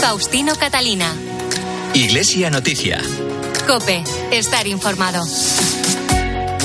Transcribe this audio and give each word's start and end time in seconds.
Faustino 0.00 0.54
Catalina. 0.54 1.12
Iglesia 1.94 2.50
Noticia. 2.50 3.00
Cope, 3.66 4.04
estar 4.30 4.66
informado. 4.68 5.24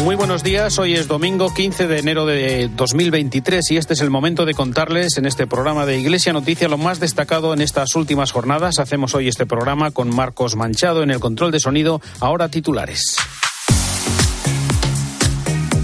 Muy 0.04 0.16
buenos 0.16 0.44
días, 0.44 0.78
hoy 0.78 0.94
es 0.94 1.08
domingo 1.08 1.54
15 1.54 1.88
de 1.88 2.00
enero 2.00 2.26
de 2.26 2.70
2023 2.70 3.72
y 3.72 3.78
este 3.78 3.96
es 3.96 4.02
el 4.02 4.12
momento 4.12 4.46
de 4.46 4.54
contarles 4.54 5.18
en 5.18 5.26
este 5.26 5.48
programa 5.48 5.86
de 5.88 6.00
Iglesia 6.00 6.32
Noticia 6.34 6.70
lo 6.70 6.78
más 6.78 7.00
destacado 7.00 7.54
en 7.54 7.62
estas 7.62 7.96
últimas 7.96 8.32
jornadas. 8.32 8.78
Hacemos 8.78 9.16
hoy 9.16 9.28
este 9.28 9.46
programa 9.46 9.92
con 9.92 10.14
Marcos 10.16 10.56
Manchado 10.56 11.02
en 11.02 11.10
el 11.10 11.20
control 11.20 11.52
de 11.52 11.60
sonido, 11.60 12.02
ahora 12.20 12.50
titulares. 12.50 13.18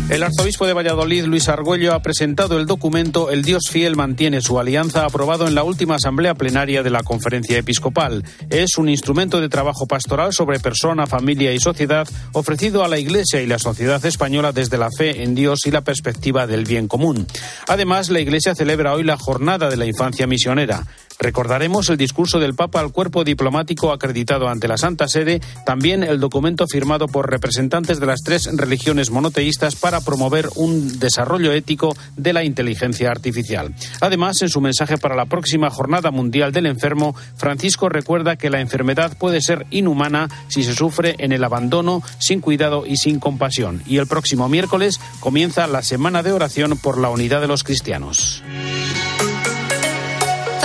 El 0.07 0.21
arzobispo 0.21 0.67
de 0.67 0.73
Valladolid, 0.73 1.25
Luis 1.25 1.49
Argüello, 1.49 1.95
ha 1.95 2.01
presentado 2.03 2.59
el 2.59 2.67
documento 2.67 3.31
El 3.31 3.41
Dios 3.41 3.63
fiel 3.71 3.95
mantiene 3.95 4.39
su 4.39 4.59
alianza, 4.59 5.03
aprobado 5.03 5.47
en 5.47 5.55
la 5.55 5.63
última 5.63 5.95
asamblea 5.95 6.35
plenaria 6.35 6.83
de 6.83 6.91
la 6.91 7.01
conferencia 7.01 7.57
episcopal. 7.57 8.23
Es 8.51 8.77
un 8.77 8.87
instrumento 8.87 9.41
de 9.41 9.49
trabajo 9.49 9.87
pastoral 9.87 10.31
sobre 10.31 10.59
persona, 10.59 11.07
familia 11.07 11.53
y 11.53 11.59
sociedad 11.59 12.07
ofrecido 12.33 12.83
a 12.83 12.87
la 12.87 12.99
Iglesia 12.99 13.41
y 13.41 13.47
la 13.47 13.57
sociedad 13.57 14.05
española 14.05 14.51
desde 14.51 14.77
la 14.77 14.91
fe 14.95 15.23
en 15.23 15.33
Dios 15.33 15.61
y 15.65 15.71
la 15.71 15.81
perspectiva 15.81 16.45
del 16.45 16.65
bien 16.65 16.87
común. 16.87 17.25
Además, 17.67 18.09
la 18.09 18.19
Iglesia 18.19 18.53
celebra 18.53 18.93
hoy 18.93 19.03
la 19.03 19.17
Jornada 19.17 19.71
de 19.71 19.77
la 19.77 19.87
Infancia 19.87 20.27
Misionera. 20.27 20.85
Recordaremos 21.19 21.89
el 21.89 21.97
discurso 21.97 22.39
del 22.39 22.55
Papa 22.55 22.79
al 22.79 22.91
cuerpo 22.91 23.23
diplomático 23.23 23.91
acreditado 23.91 24.49
ante 24.49 24.67
la 24.67 24.77
Santa 24.77 25.07
Sede, 25.07 25.41
también 25.65 26.03
el 26.03 26.19
documento 26.19 26.67
firmado 26.67 27.07
por 27.07 27.29
representantes 27.29 27.99
de 27.99 28.05
las 28.05 28.21
tres 28.21 28.49
religiones 28.53 29.11
monoteístas 29.11 29.75
para 29.75 30.01
promover 30.01 30.49
un 30.55 30.99
desarrollo 30.99 31.51
ético 31.51 31.95
de 32.17 32.33
la 32.33 32.43
inteligencia 32.43 33.11
artificial. 33.11 33.73
Además, 34.01 34.41
en 34.41 34.49
su 34.49 34.61
mensaje 34.61 34.97
para 34.97 35.15
la 35.15 35.25
próxima 35.25 35.69
Jornada 35.69 36.11
Mundial 36.11 36.51
del 36.51 36.65
Enfermo, 36.65 37.15
Francisco 37.37 37.89
recuerda 37.89 38.35
que 38.35 38.49
la 38.49 38.59
enfermedad 38.59 39.17
puede 39.17 39.41
ser 39.41 39.65
inhumana 39.71 40.29
si 40.47 40.63
se 40.63 40.75
sufre 40.75 41.15
en 41.19 41.31
el 41.31 41.43
abandono, 41.43 42.03
sin 42.19 42.41
cuidado 42.41 42.85
y 42.85 42.97
sin 42.97 43.19
compasión. 43.19 43.81
Y 43.85 43.97
el 43.97 44.07
próximo 44.07 44.49
miércoles 44.49 44.99
comienza 45.19 45.67
la 45.67 45.81
Semana 45.81 46.23
de 46.23 46.33
Oración 46.33 46.77
por 46.77 46.97
la 46.97 47.09
Unidad 47.09 47.41
de 47.41 47.47
los 47.47 47.63
Cristianos. 47.63 48.43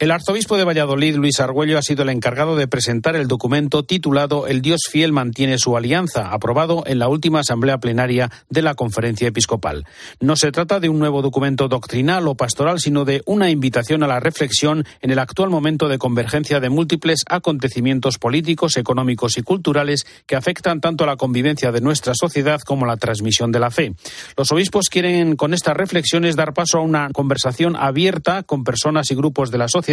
El 0.00 0.12
arzobispo 0.12 0.56
de 0.56 0.64
Valladolid, 0.64 1.16
Luis 1.16 1.40
Argüello, 1.40 1.76
ha 1.76 1.82
sido 1.82 2.04
el 2.04 2.08
encargado 2.08 2.56
de 2.56 2.66
presentar 2.66 3.16
el 3.16 3.28
documento 3.28 3.82
titulado 3.82 4.46
El 4.46 4.62
Dios 4.62 4.84
fiel 4.90 5.12
mantiene 5.12 5.58
su 5.58 5.76
alianza, 5.76 6.32
aprobado 6.32 6.84
en 6.86 6.98
la 6.98 7.08
última 7.08 7.40
asamblea 7.40 7.80
plenaria 7.80 8.30
de 8.48 8.62
la 8.62 8.72
conferencia 8.72 9.28
episcopal. 9.28 9.84
No 10.18 10.36
se 10.36 10.52
trata 10.52 10.80
de 10.80 10.88
un 10.88 11.00
nuevo 11.00 11.20
documento 11.20 11.68
doctrinal 11.68 12.26
o 12.28 12.34
pastoral, 12.34 12.80
sino 12.80 13.04
de 13.04 13.20
una 13.26 13.50
invitación 13.50 14.02
a 14.02 14.06
la 14.06 14.20
reflexión 14.20 14.86
en 15.02 15.10
el 15.10 15.18
actual 15.18 15.50
momento 15.50 15.86
de 15.86 15.98
convergencia 15.98 16.60
de 16.60 16.70
múltiples 16.70 17.22
acontecimientos 17.28 18.16
políticos, 18.16 18.78
económicos 18.78 19.36
y 19.36 19.42
culturales 19.42 20.06
que 20.24 20.34
afectan 20.34 20.80
tanto 20.80 21.04
a 21.04 21.08
la 21.08 21.16
convivencia 21.16 21.72
de 21.72 21.82
nuestra 21.82 22.14
sociedad 22.14 22.62
como 22.62 22.86
la 22.86 22.96
transmisión 22.96 23.52
de 23.52 23.60
la 23.60 23.70
fe. 23.70 23.92
Los 24.34 24.50
obispos 24.50 24.88
quieren 24.88 25.36
con 25.36 25.52
estas 25.52 25.76
reflexiones 25.76 26.36
dar 26.36 26.54
paso 26.54 26.78
a 26.78 26.82
una 26.82 27.10
conversación 27.12 27.76
abierta 27.76 28.44
con 28.44 28.64
personas 28.64 29.10
y 29.10 29.14
grupos 29.14 29.50
de 29.50 29.58
la 29.58 29.68
sociedad 29.68 29.89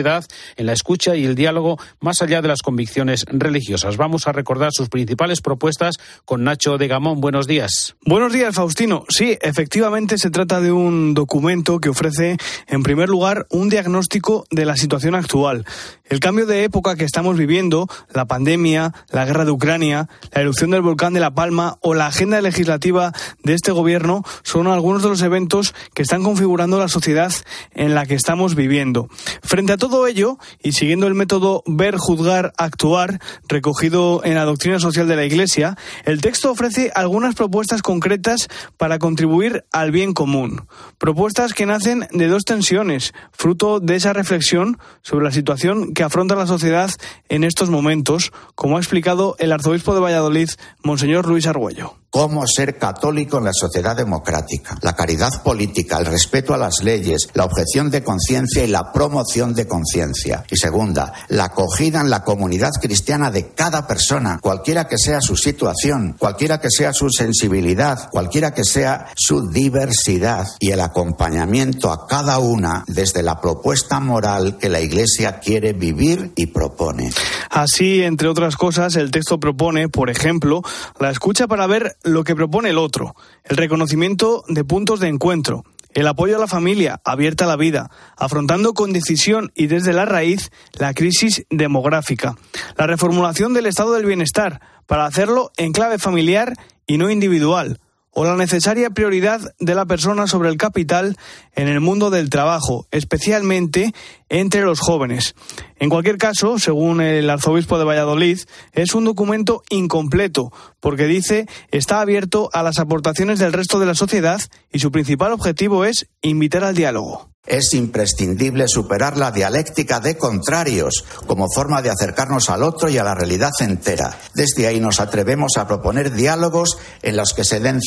en 0.56 0.66
la 0.66 0.73
escucha 0.73 1.16
y 1.16 1.26
el 1.26 1.36
diálogo 1.36 1.78
más 2.00 2.22
allá 2.22 2.42
de 2.42 2.48
las 2.48 2.62
convicciones 2.62 3.26
religiosas. 3.28 3.98
Vamos 3.98 4.28
a 4.28 4.31
recordar 4.31 4.70
sus 4.72 4.90
principales 4.90 5.42
propuestas 5.42 5.95
con 6.26 6.44
Nacho 6.44 6.78
de 6.78 6.88
Gamón. 6.88 7.22
Buenos 7.22 7.48
días. 7.48 7.95
Buenos 8.06 8.34
días, 8.34 8.56
Faustino. 8.56 9.06
Sí, 9.09 9.38
efectivamente 9.42 10.18
se 10.18 10.30
trata 10.30 10.62
de 10.62 10.72
un 10.72 11.14
documento 11.14 11.80
que 11.80 11.90
ofrece, 11.90 12.38
en 12.68 12.84
primer 12.84 13.09
lugar, 13.09 13.47
un 13.50 13.69
diagnóstico 13.69 14.46
de 14.52 14.66
la 14.66 14.75
situación 14.75 15.16
actual. 15.16 15.66
El 16.09 16.22
cambio 16.22 16.45
de 16.45 16.63
época 16.63 16.95
que 16.95 17.03
estamos 17.03 17.38
viviendo, 17.38 17.88
la 18.13 18.25
pandemia, 18.25 18.94
la 19.09 19.25
guerra 19.25 19.44
de 19.44 19.51
Ucrania, 19.51 20.07
la 20.31 20.41
erupción 20.41 20.72
del 20.72 20.81
volcán 20.81 21.13
de 21.13 21.19
La 21.19 21.34
Palma 21.34 21.79
o 21.81 21.94
la 21.94 22.07
agenda 22.07 22.40
legislativa 22.40 23.12
de 23.44 23.53
este 23.53 23.73
gobierno 23.73 24.23
son 24.44 24.68
algunos 24.68 25.03
de 25.03 25.09
los 25.09 25.22
eventos 25.22 25.75
que 25.94 26.03
están 26.03 26.23
configurando 26.23 26.79
la 26.79 26.88
sociedad 26.88 27.34
en 27.72 27.94
la 27.94 28.06
que 28.06 28.16
estamos 28.16 28.56
viviendo. 28.56 29.09
Frente 29.44 29.73
a 29.73 29.78
todo 29.78 30.07
ello, 30.07 30.38
y 30.63 30.72
siguiendo 30.72 31.07
el 31.07 31.13
método 31.13 31.62
ver, 31.66 31.97
juzgar, 31.97 32.53
actuar, 32.57 33.19
recogido 33.50 34.22
en 34.24 34.35
la 34.35 34.45
doctrina 34.45 34.79
social 34.79 35.09
de 35.09 35.18
la 35.18 35.25
Iglesia, 35.25 35.78
el 36.06 36.22
texto 36.22 36.51
ofrece 36.51 36.89
algunas 36.95 37.35
propuestas 37.35 37.81
concretas 37.81 38.47
para 38.78 38.97
contribuir 38.97 39.66
al 39.74 39.91
bien 39.91 40.13
común. 40.13 40.68
Propuestas 41.00 41.53
que 41.53 41.66
nacen 41.66 42.07
de 42.12 42.28
dos 42.28 42.45
tensiones, 42.45 43.13
fruto 43.34 43.81
de 43.81 43.97
esa 43.97 44.13
reflexión 44.13 44.78
sobre 45.01 45.25
la 45.25 45.31
situación 45.31 45.94
que 45.97 46.03
afronta 46.03 46.35
la 46.35 46.46
sociedad 46.46 46.91
en 47.28 47.44
estos 47.44 47.72
momentos, 47.72 48.31
como 48.53 48.78
ha 48.78 48.80
explicado 48.80 49.35
el 49.40 49.52
arzobispo 49.52 49.96
de 49.96 50.00
Valladolid, 50.00 50.52
Monseñor 50.84 51.28
Luis 51.28 51.47
Argüello 51.47 51.96
cómo 52.09 52.47
ser 52.47 52.78
católico 52.78 53.38
en 53.38 53.45
la 53.45 53.53
sociedad 53.53 53.95
democrática, 53.95 54.78
la 54.81 54.95
caridad 54.95 55.44
política, 55.44 55.97
el 55.97 56.06
respeto 56.06 56.53
a 56.53 56.57
las 56.57 56.84
leyes, 56.84 57.29
la 57.34 57.45
objeción 57.45 57.91
de 57.91 58.03
conciencia 58.03 58.63
y 58.63 58.68
la 58.68 58.91
promoción 58.91 59.53
de 59.53 59.68
conciencia. 59.68 60.44
Y 60.50 60.57
segunda, 60.57 61.13
la 61.28 61.45
acogida 61.45 62.01
en 62.01 62.09
la 62.09 62.23
comunidad 62.23 62.72
cristiana 62.81 63.31
de 63.31 63.50
cada 63.50 63.88
persona, 63.88 64.40
cualquiera 64.41 64.88
que 64.88 64.97
sea 64.97 65.22
su 65.22 65.35
situación, 65.35 66.16
cualquiera 66.18 66.59
que 66.59 66.69
sea 66.72 66.94
su 66.94 67.09
sensibilidad, 67.09 68.09
cualquiera 68.09 68.53
que 68.53 68.63
sea 68.63 69.07
su 69.16 69.50
diversidad 69.50 70.47
y 70.59 70.72
el 70.72 70.79
acompañamiento 70.79 71.91
a 71.91 72.07
cada 72.07 72.39
una 72.39 72.84
desde 72.88 73.24
la 73.24 73.41
propuesta 73.41 74.00
moral 74.00 74.57
que 74.57 74.69
la 74.69 74.79
Iglesia 74.79 75.39
quiere 75.39 75.74
vivir 75.74 76.31
y 76.35 76.47
propone. 76.47 77.12
Así, 77.50 78.03
entre 78.03 78.28
otras 78.28 78.56
cosas, 78.56 78.95
el 78.95 79.12
texto 79.12 79.39
propone, 79.39 79.89
por 79.89 80.09
ejemplo, 80.09 80.62
la 81.00 81.09
escucha 81.09 81.47
para 81.47 81.68
ver 81.68 81.97
lo 82.03 82.24
que 82.24 82.35
propone 82.35 82.69
el 82.69 82.78
otro, 82.78 83.16
el 83.44 83.58
reconocimiento 83.58 84.44
de 84.47 84.63
puntos 84.63 85.00
de 85.00 85.08
encuentro, 85.08 85.63
el 85.94 86.08
apoyo 86.08 86.35
a 86.38 86.40
la 86.40 86.47
familia, 86.47 87.02
abierta 87.03 87.46
a 87.46 87.47
la 87.47 87.56
vida, 87.56 87.90
afrontando 88.18 88.74
con 88.74 88.94
decisión 88.94 89.52
y 89.56 89.68
desde 89.68 89.94
la 89.94 90.06
raíz 90.06 90.52
la 90.74 90.94
crisis 90.94 91.46
demográfica, 91.50 92.36
la 92.78 92.88
reformulación 92.88 93.53
del 93.53 93.66
estado 93.66 93.94
del 93.94 94.06
bienestar, 94.06 94.62
para 94.86 95.06
hacerlo 95.06 95.52
en 95.57 95.74
clave 95.74 95.97
familiar 95.97 96.53
y 96.86 96.97
no 96.97 97.09
individual, 97.09 97.80
o 98.19 98.25
la 98.25 98.35
necesaria 98.35 98.89
prioridad 98.89 99.41
de 99.59 99.75
la 99.75 99.85
persona 99.85 100.25
sobre 100.25 100.50
el 100.50 100.57
capital 100.57 101.17
en 101.55 101.67
el 101.67 101.81
mundo 101.81 102.09
del 102.09 102.31
trabajo, 102.31 102.88
especialmente 102.89 103.94
entre 104.28 104.63
los 104.63 104.79
jóvenes. 104.79 105.35
En 105.78 105.91
cualquier 105.91 106.17
caso, 106.17 106.57
según 106.57 107.00
el 107.00 107.29
arzobispo 107.29 107.77
de 107.77 107.85
Valladolid, 107.85 108.39
es 108.73 108.95
un 108.95 109.06
documento 109.06 109.61
incompleto, 109.69 110.51
porque 110.79 111.06
dice 111.06 111.45
está 111.69 112.01
abierto 112.01 112.50
a 112.53 112.63
las 112.63 112.79
aportaciones 112.79 113.38
del 113.38 113.53
resto 113.53 113.77
de 113.77 113.85
la 113.85 113.94
sociedad 113.94 114.41
y 114.73 114.79
su 114.79 114.91
principal 114.91 115.31
objetivo 115.31 115.85
es 115.85 116.07
invitar 116.23 116.63
al 116.63 116.73
diálogo. 116.73 117.29
Es 117.47 117.73
imprescindible 117.73 118.67
superar 118.67 119.16
la 119.16 119.31
dialéctica 119.31 120.01
de 120.01 120.17
contrarios 120.17 121.06
como 121.27 121.47
forma 121.50 121.81
de 121.81 121.89
acercarnos 121.89 122.50
al 122.50 122.61
otro 122.61 122.89
y 122.89 122.97
a 122.97 123.06
la 123.06 123.16
realidad 123.16 123.51
entera. 123.61 124.17
Desde 124.35 124.67
ahí 124.67 124.81
nos 124.81 125.00
atrevemos 125.00 125.53
a 125.57 125.66
proponer 125.66 126.11
diálogos 126.11 126.77
en 127.01 127.16
los 127.16 127.33
que 127.33 127.45
se 127.45 127.61
den 127.61 127.79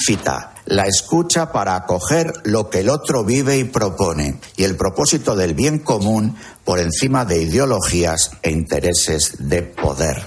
la 0.67 0.85
escucha 0.85 1.53
para 1.53 1.75
acoger 1.75 2.33
lo 2.45 2.71
que 2.71 2.81
el 2.81 2.89
otro 2.89 3.25
vive 3.25 3.59
y 3.59 3.65
propone, 3.65 4.39
y 4.57 4.65
el 4.65 4.77
propósito 4.77 5.35
del 5.35 5.55
bien 5.55 5.81
común 5.81 6.37
por 6.65 6.79
encima 6.79 7.25
de 7.25 7.43
ideologías 7.43 8.31
e 8.43 8.51
intereses 8.51 9.37
de 9.39 9.63
poder. 9.63 10.23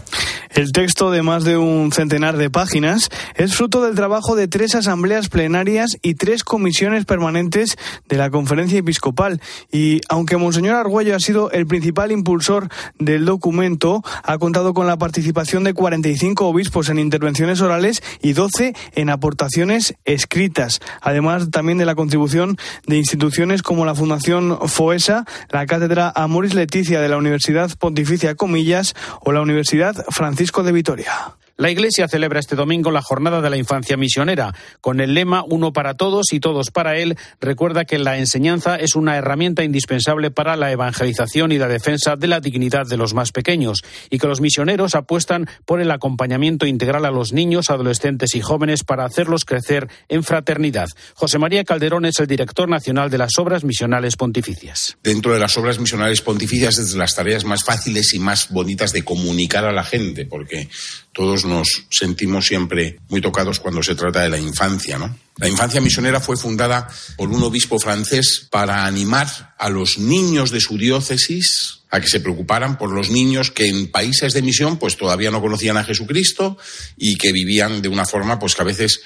El 0.55 0.71
texto 0.71 1.09
de 1.09 1.23
más 1.23 1.43
de 1.43 1.57
un 1.57 1.91
centenar 1.91 2.37
de 2.37 2.51
páginas 2.51 3.09
es 3.33 3.55
fruto 3.55 3.81
del 3.81 3.95
trabajo 3.95 4.35
de 4.35 4.47
tres 4.47 4.75
asambleas 4.75 5.27
plenarias 5.27 5.97
y 6.03 6.13
tres 6.13 6.43
comisiones 6.43 7.05
permanentes 7.05 7.75
de 8.07 8.17
la 8.17 8.29
conferencia 8.29 8.77
episcopal. 8.77 9.41
Y 9.71 10.01
aunque 10.09 10.37
Monseñor 10.37 10.75
Argüello 10.75 11.15
ha 11.15 11.19
sido 11.19 11.49
el 11.49 11.65
principal 11.65 12.11
impulsor 12.11 12.69
del 12.99 13.25
documento, 13.25 14.03
ha 14.23 14.37
contado 14.37 14.75
con 14.75 14.85
la 14.85 14.97
participación 14.97 15.63
de 15.63 15.73
45 15.73 16.45
obispos 16.45 16.89
en 16.89 16.99
intervenciones 16.99 17.59
orales 17.59 18.03
y 18.21 18.33
12 18.33 18.75
en 18.93 19.09
aportaciones 19.09 19.95
escritas, 20.05 20.81
además 21.01 21.49
también 21.49 21.79
de 21.79 21.85
la 21.85 21.95
contribución 21.95 22.57
de 22.85 22.97
instituciones 22.97 23.63
como 23.63 23.85
la 23.85 23.95
Fundación 23.95 24.59
FOESA, 24.67 25.25
la 25.49 25.65
Cátedra 25.65 26.13
Amoris 26.15 26.53
Leticia 26.53 27.01
de 27.01 27.09
la 27.09 27.17
Universidad 27.17 27.71
Pontificia 27.79 28.35
Comillas 28.35 28.93
o 29.21 29.31
la 29.31 29.41
Universidad 29.41 29.95
Francisco 30.11 30.42
de 30.51 30.71
Vitoria. 30.71 31.35
La 31.55 31.69
Iglesia 31.69 32.07
celebra 32.07 32.39
este 32.39 32.55
domingo 32.55 32.89
la 32.89 33.03
Jornada 33.03 33.39
de 33.39 33.49
la 33.51 33.57
Infancia 33.57 33.95
Misionera. 33.95 34.55
Con 34.81 34.99
el 34.99 35.13
lema 35.13 35.43
Uno 35.47 35.71
para 35.71 35.93
todos 35.93 36.33
y 36.33 36.39
todos 36.39 36.71
para 36.71 36.97
Él, 36.97 37.15
recuerda 37.39 37.85
que 37.85 37.99
la 37.99 38.17
enseñanza 38.17 38.75
es 38.75 38.95
una 38.95 39.17
herramienta 39.17 39.63
indispensable 39.63 40.31
para 40.31 40.55
la 40.55 40.71
evangelización 40.71 41.51
y 41.51 41.59
la 41.59 41.67
defensa 41.67 42.15
de 42.15 42.27
la 42.27 42.39
dignidad 42.39 42.87
de 42.87 42.97
los 42.97 43.13
más 43.13 43.31
pequeños 43.31 43.83
y 44.09 44.17
que 44.17 44.25
los 44.25 44.41
misioneros 44.41 44.95
apuestan 44.95 45.47
por 45.63 45.79
el 45.79 45.91
acompañamiento 45.91 46.65
integral 46.65 47.05
a 47.05 47.11
los 47.11 47.33
niños, 47.33 47.69
adolescentes 47.69 48.33
y 48.33 48.41
jóvenes 48.41 48.83
para 48.83 49.05
hacerlos 49.05 49.45
crecer 49.45 49.87
en 50.09 50.23
fraternidad. 50.23 50.87
José 51.13 51.37
María 51.37 51.63
Calderón 51.63 52.05
es 52.05 52.19
el 52.19 52.25
director 52.25 52.67
nacional 52.67 53.11
de 53.11 53.19
las 53.19 53.37
Obras 53.37 53.63
Misionales 53.63 54.15
Pontificias. 54.15 54.97
Dentro 55.03 55.31
de 55.31 55.39
las 55.39 55.55
Obras 55.55 55.77
Misionales 55.77 56.21
Pontificias 56.21 56.79
es 56.79 56.93
de 56.93 56.97
las 56.97 57.13
tareas 57.13 57.45
más 57.45 57.63
fáciles 57.63 58.11
y 58.15 58.19
más 58.19 58.49
bonitas 58.49 58.91
de 58.91 59.03
comunicar 59.03 59.65
a 59.65 59.71
la 59.71 59.83
gente, 59.83 60.25
porque 60.25 60.67
todos 61.13 61.45
nos 61.45 61.85
sentimos 61.89 62.45
siempre 62.45 62.97
muy 63.07 63.21
tocados 63.21 63.59
cuando 63.59 63.83
se 63.83 63.95
trata 63.95 64.21
de 64.21 64.29
la 64.29 64.39
infancia, 64.39 64.97
¿no? 64.97 65.15
La 65.37 65.47
infancia 65.47 65.81
misionera 65.81 66.19
fue 66.19 66.37
fundada 66.37 66.87
por 67.17 67.29
un 67.29 67.41
obispo 67.43 67.79
francés 67.79 68.47
para 68.51 68.85
animar 68.85 69.55
a 69.57 69.69
los 69.69 69.97
niños 69.97 70.51
de 70.51 70.59
su 70.59 70.77
diócesis 70.77 71.81
a 71.89 72.01
que 72.01 72.07
se 72.07 72.19
preocuparan 72.19 72.77
por 72.77 72.91
los 72.91 73.09
niños 73.09 73.51
que 73.51 73.67
en 73.67 73.91
países 73.91 74.33
de 74.33 74.41
misión 74.41 74.77
pues 74.77 74.97
todavía 74.97 75.31
no 75.31 75.41
conocían 75.41 75.77
a 75.77 75.83
Jesucristo 75.83 76.57
y 76.97 77.17
que 77.17 77.31
vivían 77.31 77.81
de 77.81 77.89
una 77.89 78.05
forma 78.05 78.39
pues 78.39 78.55
que 78.55 78.61
a 78.63 78.65
veces 78.65 79.01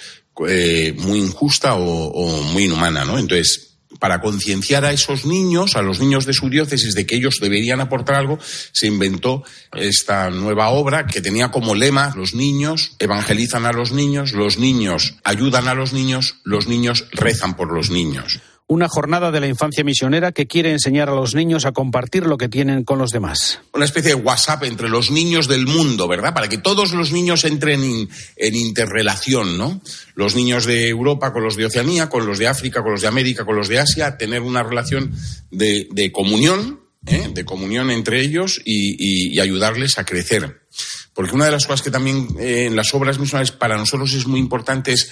eh, 0.47 0.93
muy 0.97 1.19
injusta 1.19 1.75
o, 1.75 1.83
o 1.83 2.43
muy 2.43 2.65
inhumana, 2.65 3.03
¿no? 3.03 3.19
Entonces, 3.19 3.66
para 3.99 4.21
concienciar 4.21 4.85
a 4.85 4.91
esos 4.91 5.25
niños, 5.25 5.75
a 5.75 5.81
los 5.81 5.99
niños 5.99 6.25
de 6.25 6.33
su 6.33 6.49
diócesis, 6.49 6.95
de 6.95 7.05
que 7.05 7.15
ellos 7.15 7.39
deberían 7.41 7.81
aportar 7.81 8.15
algo, 8.15 8.39
se 8.41 8.87
inventó 8.87 9.43
esta 9.73 10.29
nueva 10.29 10.69
obra 10.69 11.05
que 11.05 11.21
tenía 11.21 11.49
como 11.51 11.75
lema 11.75 12.13
los 12.15 12.33
niños 12.33 12.95
evangelizan 12.99 13.65
a 13.65 13.71
los 13.71 13.91
niños, 13.91 14.33
los 14.33 14.57
niños 14.57 15.15
ayudan 15.23 15.67
a 15.67 15.73
los 15.73 15.93
niños, 15.93 16.35
los 16.43 16.67
niños 16.67 17.05
rezan 17.11 17.55
por 17.55 17.73
los 17.73 17.89
niños 17.89 18.39
una 18.67 18.89
jornada 18.89 19.31
de 19.31 19.39
la 19.39 19.47
infancia 19.47 19.83
misionera 19.83 20.33
que 20.33 20.45
quiere 20.45 20.71
enseñar 20.71 21.09
a 21.09 21.15
los 21.15 21.35
niños 21.35 21.65
a 21.65 21.71
compartir 21.71 22.25
lo 22.25 22.37
que 22.37 22.49
tienen 22.49 22.83
con 22.83 22.99
los 22.99 23.11
demás. 23.11 23.61
Una 23.73 23.85
especie 23.85 24.09
de 24.09 24.21
WhatsApp 24.21 24.63
entre 24.63 24.89
los 24.89 25.09
niños 25.09 25.47
del 25.47 25.65
mundo, 25.65 26.07
¿verdad? 26.07 26.33
Para 26.33 26.49
que 26.49 26.57
todos 26.57 26.91
los 26.91 27.13
niños 27.13 27.45
entren 27.45 28.09
en 28.35 28.55
interrelación, 28.55 29.57
¿no? 29.57 29.81
Los 30.15 30.35
niños 30.35 30.65
de 30.65 30.89
Europa 30.89 31.31
con 31.31 31.43
los 31.43 31.55
de 31.55 31.65
Oceanía, 31.65 32.09
con 32.09 32.25
los 32.25 32.39
de 32.39 32.47
África, 32.47 32.83
con 32.83 32.91
los 32.91 33.01
de 33.01 33.07
América, 33.07 33.45
con 33.45 33.55
los 33.55 33.69
de 33.69 33.79
Asia, 33.79 34.17
tener 34.17 34.41
una 34.41 34.63
relación 34.63 35.15
de, 35.49 36.11
comunión, 36.11 36.81
¿eh? 37.05 37.29
de 37.33 37.45
comunión 37.45 37.89
entre 37.89 38.21
ellos 38.21 38.61
y, 38.65 39.39
ayudarles 39.39 39.97
a 39.97 40.05
crecer. 40.05 40.61
Porque 41.13 41.33
una 41.33 41.45
de 41.45 41.51
las 41.51 41.65
cosas 41.65 41.81
que 41.81 41.89
también 41.89 42.27
eh, 42.37 42.65
en 42.65 42.75
las 42.75 42.93
obras 42.93 43.17
misionales 43.17 43.51
para 43.51 43.77
nosotros 43.77 44.13
es 44.13 44.27
muy 44.27 44.39
importante 44.39 44.91
es 44.91 45.11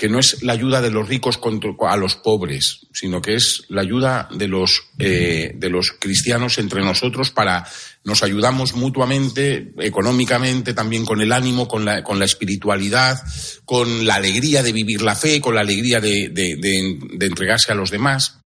que 0.00 0.08
no 0.08 0.18
es 0.18 0.42
la 0.42 0.54
ayuda 0.54 0.80
de 0.80 0.90
los 0.90 1.10
ricos 1.10 1.38
a 1.86 1.96
los 1.98 2.16
pobres, 2.16 2.86
sino 2.90 3.20
que 3.20 3.34
es 3.34 3.64
la 3.68 3.82
ayuda 3.82 4.30
de 4.32 4.48
los, 4.48 4.84
eh, 4.98 5.52
de 5.54 5.68
los 5.68 5.92
cristianos 5.92 6.56
entre 6.56 6.80
nosotros 6.80 7.30
para 7.30 7.66
nos 8.04 8.22
ayudamos 8.22 8.72
mutuamente, 8.72 9.74
económicamente, 9.78 10.72
también 10.72 11.04
con 11.04 11.20
el 11.20 11.32
ánimo, 11.32 11.68
con 11.68 11.84
la, 11.84 12.02
con 12.02 12.18
la 12.18 12.24
espiritualidad, 12.24 13.20
con 13.66 14.06
la 14.06 14.14
alegría 14.14 14.62
de 14.62 14.72
vivir 14.72 15.02
la 15.02 15.14
fe, 15.14 15.38
con 15.38 15.54
la 15.54 15.60
alegría 15.60 16.00
de, 16.00 16.30
de 16.30 17.26
entregarse 17.26 17.70
a 17.70 17.74
los 17.74 17.90
demás. 17.90 18.40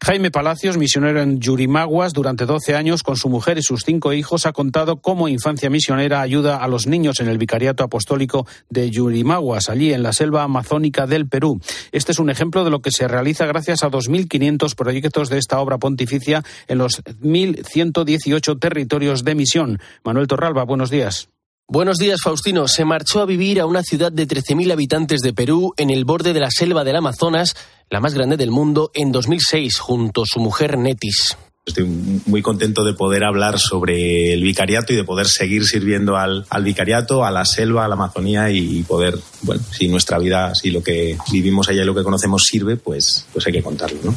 Jaime 0.00 0.30
Palacios, 0.30 0.78
misionero 0.78 1.20
en 1.20 1.40
Yurimaguas 1.40 2.12
durante 2.12 2.46
12 2.46 2.74
años 2.74 3.02
con 3.02 3.16
su 3.16 3.28
mujer 3.28 3.58
y 3.58 3.62
sus 3.62 3.82
cinco 3.84 4.12
hijos, 4.12 4.46
ha 4.46 4.52
contado 4.52 5.00
cómo 5.00 5.28
Infancia 5.28 5.70
Misionera 5.70 6.20
ayuda 6.20 6.56
a 6.56 6.68
los 6.68 6.86
niños 6.86 7.20
en 7.20 7.28
el 7.28 7.38
Vicariato 7.38 7.82
Apostólico 7.82 8.46
de 8.70 8.90
Yurimaguas, 8.90 9.68
allí 9.68 9.92
en 9.92 10.02
la 10.02 10.12
selva 10.12 10.44
amazónica 10.44 11.06
del 11.06 11.28
Perú. 11.28 11.60
Este 11.92 12.12
es 12.12 12.18
un 12.18 12.30
ejemplo 12.30 12.64
de 12.64 12.70
lo 12.70 12.80
que 12.80 12.92
se 12.92 13.08
realiza 13.08 13.46
gracias 13.46 13.82
a 13.82 13.90
2.500 13.90 14.74
proyectos 14.74 15.28
de 15.28 15.38
esta 15.38 15.58
obra 15.58 15.78
pontificia 15.78 16.44
en 16.68 16.78
los 16.78 17.02
1.118 17.04 18.58
territorios 18.60 19.24
de 19.24 19.34
misión. 19.34 19.80
Manuel 20.04 20.28
Torralba, 20.28 20.64
buenos 20.64 20.90
días. 20.90 21.28
Buenos 21.70 21.98
días, 21.98 22.20
Faustino. 22.24 22.66
Se 22.66 22.86
marchó 22.86 23.20
a 23.20 23.26
vivir 23.26 23.60
a 23.60 23.66
una 23.66 23.82
ciudad 23.82 24.10
de 24.10 24.26
13.000 24.26 24.72
habitantes 24.72 25.20
de 25.20 25.34
Perú, 25.34 25.74
en 25.76 25.90
el 25.90 26.06
borde 26.06 26.32
de 26.32 26.40
la 26.40 26.50
selva 26.50 26.82
del 26.82 26.96
Amazonas, 26.96 27.54
la 27.90 28.00
más 28.00 28.14
grande 28.14 28.38
del 28.38 28.50
mundo, 28.50 28.90
en 28.94 29.12
2006, 29.12 29.78
junto 29.78 30.22
a 30.22 30.26
su 30.26 30.40
mujer 30.40 30.78
Netis. 30.78 31.36
Estoy 31.66 31.84
muy 31.84 32.40
contento 32.40 32.84
de 32.84 32.94
poder 32.94 33.22
hablar 33.22 33.58
sobre 33.58 34.32
el 34.32 34.42
vicariato 34.44 34.94
y 34.94 34.96
de 34.96 35.04
poder 35.04 35.26
seguir 35.28 35.66
sirviendo 35.66 36.16
al, 36.16 36.46
vicariato, 36.62 37.22
a 37.22 37.30
la 37.30 37.44
selva, 37.44 37.84
a 37.84 37.88
la 37.88 37.96
Amazonía 37.96 38.50
y 38.50 38.82
poder, 38.84 39.18
bueno, 39.42 39.62
si 39.70 39.88
nuestra 39.88 40.18
vida, 40.18 40.54
si 40.54 40.70
lo 40.70 40.82
que 40.82 41.18
vivimos 41.30 41.68
allá 41.68 41.82
y 41.82 41.84
lo 41.86 41.94
que 41.94 42.02
conocemos 42.02 42.44
sirve, 42.44 42.78
pues, 42.78 43.26
pues 43.30 43.46
hay 43.46 43.52
que 43.52 43.62
contarlo, 43.62 43.98
¿no? 44.02 44.16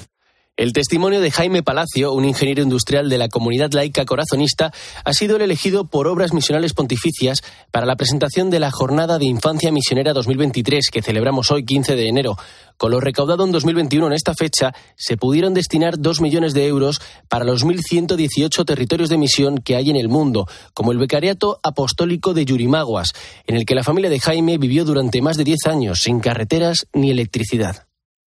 El 0.61 0.73
testimonio 0.73 1.21
de 1.21 1.31
Jaime 1.31 1.63
Palacio, 1.63 2.13
un 2.13 2.23
ingeniero 2.23 2.61
industrial 2.61 3.09
de 3.09 3.17
la 3.17 3.29
comunidad 3.29 3.71
laica 3.71 4.05
corazonista, 4.05 4.71
ha 5.03 5.11
sido 5.11 5.37
el 5.37 5.41
elegido 5.41 5.85
por 5.85 6.07
Obras 6.07 6.33
Misionales 6.33 6.75
Pontificias 6.75 7.41
para 7.71 7.87
la 7.87 7.95
presentación 7.95 8.51
de 8.51 8.59
la 8.59 8.69
Jornada 8.69 9.17
de 9.17 9.25
Infancia 9.25 9.71
Misionera 9.71 10.13
2023 10.13 10.91
que 10.91 11.01
celebramos 11.01 11.49
hoy 11.49 11.65
15 11.65 11.95
de 11.95 12.07
enero. 12.07 12.37
Con 12.77 12.91
lo 12.91 12.99
recaudado 12.99 13.43
en 13.43 13.51
2021 13.51 14.05
en 14.05 14.13
esta 14.13 14.35
fecha, 14.35 14.71
se 14.95 15.17
pudieron 15.17 15.55
destinar 15.55 15.97
dos 15.97 16.21
millones 16.21 16.53
de 16.53 16.67
euros 16.67 17.01
para 17.27 17.43
los 17.43 17.65
1.118 17.65 18.63
territorios 18.63 19.09
de 19.09 19.17
misión 19.17 19.57
que 19.57 19.75
hay 19.75 19.89
en 19.89 19.95
el 19.95 20.09
mundo, 20.09 20.47
como 20.75 20.91
el 20.91 20.99
Becariato 20.99 21.59
Apostólico 21.63 22.35
de 22.35 22.45
Yurimaguas, 22.45 23.13
en 23.47 23.55
el 23.55 23.65
que 23.65 23.73
la 23.73 23.83
familia 23.83 24.11
de 24.11 24.19
Jaime 24.19 24.59
vivió 24.59 24.85
durante 24.85 25.23
más 25.23 25.37
de 25.37 25.43
10 25.43 25.57
años 25.65 26.01
sin 26.03 26.19
carreteras 26.19 26.85
ni 26.93 27.09
electricidad 27.09 27.87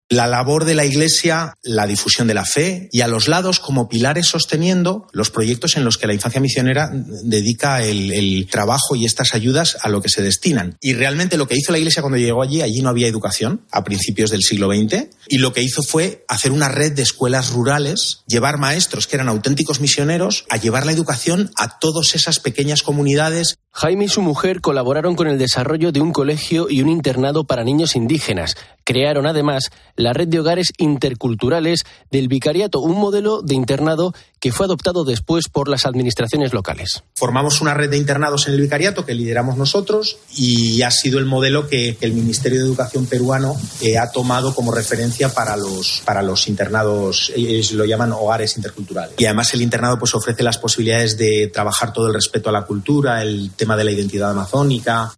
la 0.10 0.28
labor 0.28 0.66
de 0.66 0.76
la 0.76 0.86
Iglesia, 0.86 1.56
la 1.64 1.88
difusión 1.88 2.28
de 2.28 2.34
la 2.34 2.46
fe 2.46 2.90
y 2.92 3.02
a 3.02 3.08
los 3.08 3.28
lados 3.28 3.60
como 3.60 3.90
pilares 3.90 4.28
sosteniendo 4.28 5.08
los 5.12 5.32
proyectos 5.32 5.76
en 5.76 5.86
los 5.86 5.98
que 5.98 6.08
la 6.08 6.14
infancia 6.14 6.42
misionera 6.42 6.90
dedica 6.94 7.84
el, 7.84 8.48
trabajo 8.52 8.96
y 8.96 9.06
estas 9.06 9.34
ayudas 9.34 9.78
a 9.82 9.90
lo 9.90 10.02
que 10.02 10.10
se 10.10 10.22
destinan. 10.22 10.78
Y 10.82 10.94
realmente 10.94 11.38
lo 11.38 11.48
que 11.48 11.56
hizo 11.56 11.72
la 11.72 11.78
Iglesia 11.78 12.02
cuando 12.02 12.18
llegó 12.18 12.44
allí, 12.44 12.62
allí 12.62 12.82
no 12.82 12.90
había 12.90 13.08
educación 13.08 13.66
a 13.72 13.84
principios 13.84 14.32
del 14.32 14.42
siglo 14.42 14.68
XX, 14.68 15.08
y 15.28 15.38
lo 15.38 15.54
que 15.54 15.64
hizo 15.64 15.82
fue 15.82 16.26
hacer 16.28 16.52
una 16.52 16.70
red 16.70 16.92
de 16.92 17.02
escuelas 17.02 17.52
rurales, 17.52 18.24
llevar 18.28 18.58
maestros 18.58 19.08
que 19.08 19.16
eran 19.16 19.30
auténticos 19.30 19.80
misioneros 19.80 20.46
a 20.50 20.58
llevar 20.58 20.86
la 20.86 20.92
educación 20.92 21.52
a 21.58 21.80
todas 21.80 22.16
esas 22.16 22.40
pequeñas 22.40 22.84
comunidades. 22.84 23.58
Jaime 23.72 24.06
y 24.06 24.10
su 24.10 24.22
mujer 24.22 24.62
colaboraron 24.62 25.16
con 25.16 25.28
el 25.28 25.40
desarrollo 25.40 25.92
de 25.92 26.02
un 26.02 26.12
colegio 26.12 26.68
y 26.70 26.82
un 26.82 26.90
internado 26.90 27.46
para 27.46 27.64
niños 27.64 27.96
indígenas. 27.96 28.56
Crearon 28.84 29.26
además 29.26 29.72
la 29.96 30.14
red 30.14 30.28
de 30.28 30.40
hogares 30.40 30.74
interculturales 30.78 31.84
del 32.12 32.28
Vicariato, 32.28 32.80
un 32.80 33.00
modelo 33.00 33.42
de 33.42 33.56
internado 33.56 34.14
que 34.40 34.52
fue 34.52 34.66
adoptado 34.66 35.06
después 35.06 35.48
por 35.48 35.70
las 35.70 35.86
administraciones 35.86 36.54
locales. 36.54 37.04
Formamos 37.16 37.62
una 37.62 37.74
red 37.74 37.90
de 37.90 37.98
internados 37.98 38.48
en 38.48 38.56
el 38.56 38.62
Vicariato 38.62 39.06
que 39.06 39.14
lideramos 39.14 39.58
nosotros 39.58 40.18
y 40.36 40.82
ha 40.82 40.92
sido 40.92 41.20
el 41.20 41.26
modelo 41.26 41.68
que 41.68 41.98
el 42.02 42.14
Ministerio 42.14 42.60
de 42.60 42.66
Educación 42.66 43.06
peruano 43.06 43.56
eh, 43.82 43.98
ha 43.98 44.12
tomado 44.12 44.54
como 44.54 44.74
referencia 44.74 45.30
para 45.30 45.56
los, 45.56 46.02
para 46.04 46.22
los 46.22 46.48
internados, 46.48 47.32
lo 47.74 47.86
llaman 47.86 48.12
hogares 48.12 48.58
interculturales. 48.58 49.16
Y 49.18 49.26
además 49.26 49.54
el 49.54 49.62
internado 49.62 49.98
pues 49.98 50.14
ofrece 50.14 50.44
las 50.44 50.58
posibilidades 50.58 51.18
de 51.18 51.50
trabajar 51.54 51.94
todo 51.94 52.08
el 52.08 52.14
respeto 52.14 52.50
a 52.50 52.54
la 52.54 52.66
cultura, 52.66 53.22
el 53.22 53.52
tema 53.56 53.78
de 53.78 53.84
la 53.86 53.92
identidad 53.92 54.32
amazónica, 54.32 55.14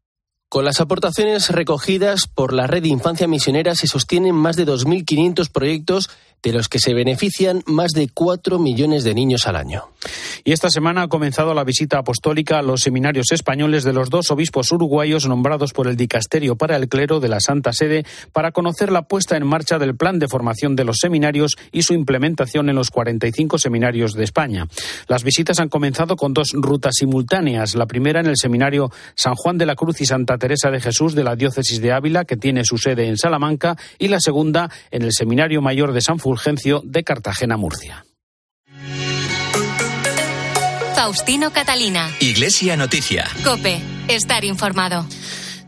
con 0.56 0.64
las 0.64 0.80
aportaciones 0.80 1.50
recogidas 1.50 2.28
por 2.34 2.54
la 2.54 2.66
Red 2.66 2.84
de 2.84 2.88
Infancia 2.88 3.28
Misionera 3.28 3.76
se 3.76 3.88
sostienen 3.88 4.36
más 4.36 4.56
de 4.56 4.66
2.500 4.66 5.50
proyectos 5.52 6.10
de 6.44 6.54
los 6.54 6.70
que 6.70 6.80
se 6.80 6.94
benefician 6.94 7.64
más 7.66 7.92
de 7.92 8.10
4 8.14 8.60
millones 8.60 9.04
de 9.04 9.14
niños 9.14 9.48
al 9.48 9.56
año. 9.56 9.90
Y 10.44 10.52
esta 10.52 10.70
semana 10.70 11.04
ha 11.04 11.08
comenzado 11.08 11.54
la 11.54 11.64
visita 11.64 11.98
apostólica 11.98 12.60
a 12.60 12.62
los 12.62 12.82
seminarios 12.82 13.32
españoles 13.32 13.84
de 13.84 13.94
los 13.94 14.10
dos 14.10 14.30
obispos 14.30 14.72
uruguayos 14.72 15.28
nombrados 15.28 15.74
por 15.74 15.88
el 15.88 15.98
Dicasterio 15.98 16.56
para 16.56 16.76
el 16.76 16.88
Clero 16.88 17.20
de 17.20 17.30
la 17.30 17.40
Santa 17.40 17.74
Sede 17.74 18.06
para 18.32 18.52
conocer 18.52 18.92
la 18.92 19.04
puesta 19.04 19.38
en 19.38 19.48
marcha 19.48 19.80
del 19.80 19.96
plan 19.96 20.20
de 20.20 20.28
formación 20.28 20.76
de 20.76 20.84
los 20.84 20.98
seminarios 21.02 21.56
y 21.72 21.82
su 21.82 21.94
implementación 21.94 22.70
en 22.70 22.76
los 22.76 22.92
45 22.92 23.58
seminarios 23.58 24.14
de 24.14 24.24
España. 24.24 24.68
Las 25.08 25.24
visitas 25.24 25.60
han 25.60 25.70
comenzado 25.70 26.16
con 26.16 26.34
dos 26.34 26.52
rutas 26.54 26.94
simultáneas. 26.98 27.76
La 27.76 27.88
primera 27.88 28.20
en 28.20 28.28
el 28.28 28.38
seminario 28.38 28.92
San 29.16 29.36
Juan 29.36 29.58
de 29.58 29.66
la 29.66 29.76
Cruz 29.76 30.02
y 30.02 30.06
Santa 30.06 30.38
Teresa 30.38 30.70
de 30.70 30.80
Jesús 30.80 31.16
de 31.16 31.24
la 31.24 31.36
Diócesis 31.36 31.82
de 31.82 31.92
Ávila, 31.92 32.26
que 32.26 32.38
tiene 32.38 32.66
su 32.66 32.78
sede 32.78 33.08
en 33.08 33.18
Salamanca, 33.18 33.78
y 33.98 34.10
la 34.10 34.20
segunda 34.20 34.70
en 34.92 35.04
el 35.04 35.12
Seminario 35.12 35.62
Mayor 35.62 35.92
de 35.92 36.02
San 36.02 36.20
Fulgencio 36.26 36.82
de 36.84 37.04
Cartagena, 37.04 37.56
Murcia. 37.56 38.04
Faustino 40.96 41.52
Catalina. 41.52 42.10
Iglesia 42.20 42.76
Noticia. 42.76 43.28
Cope. 43.44 43.80
Estar 44.08 44.44
informado. 44.44 45.06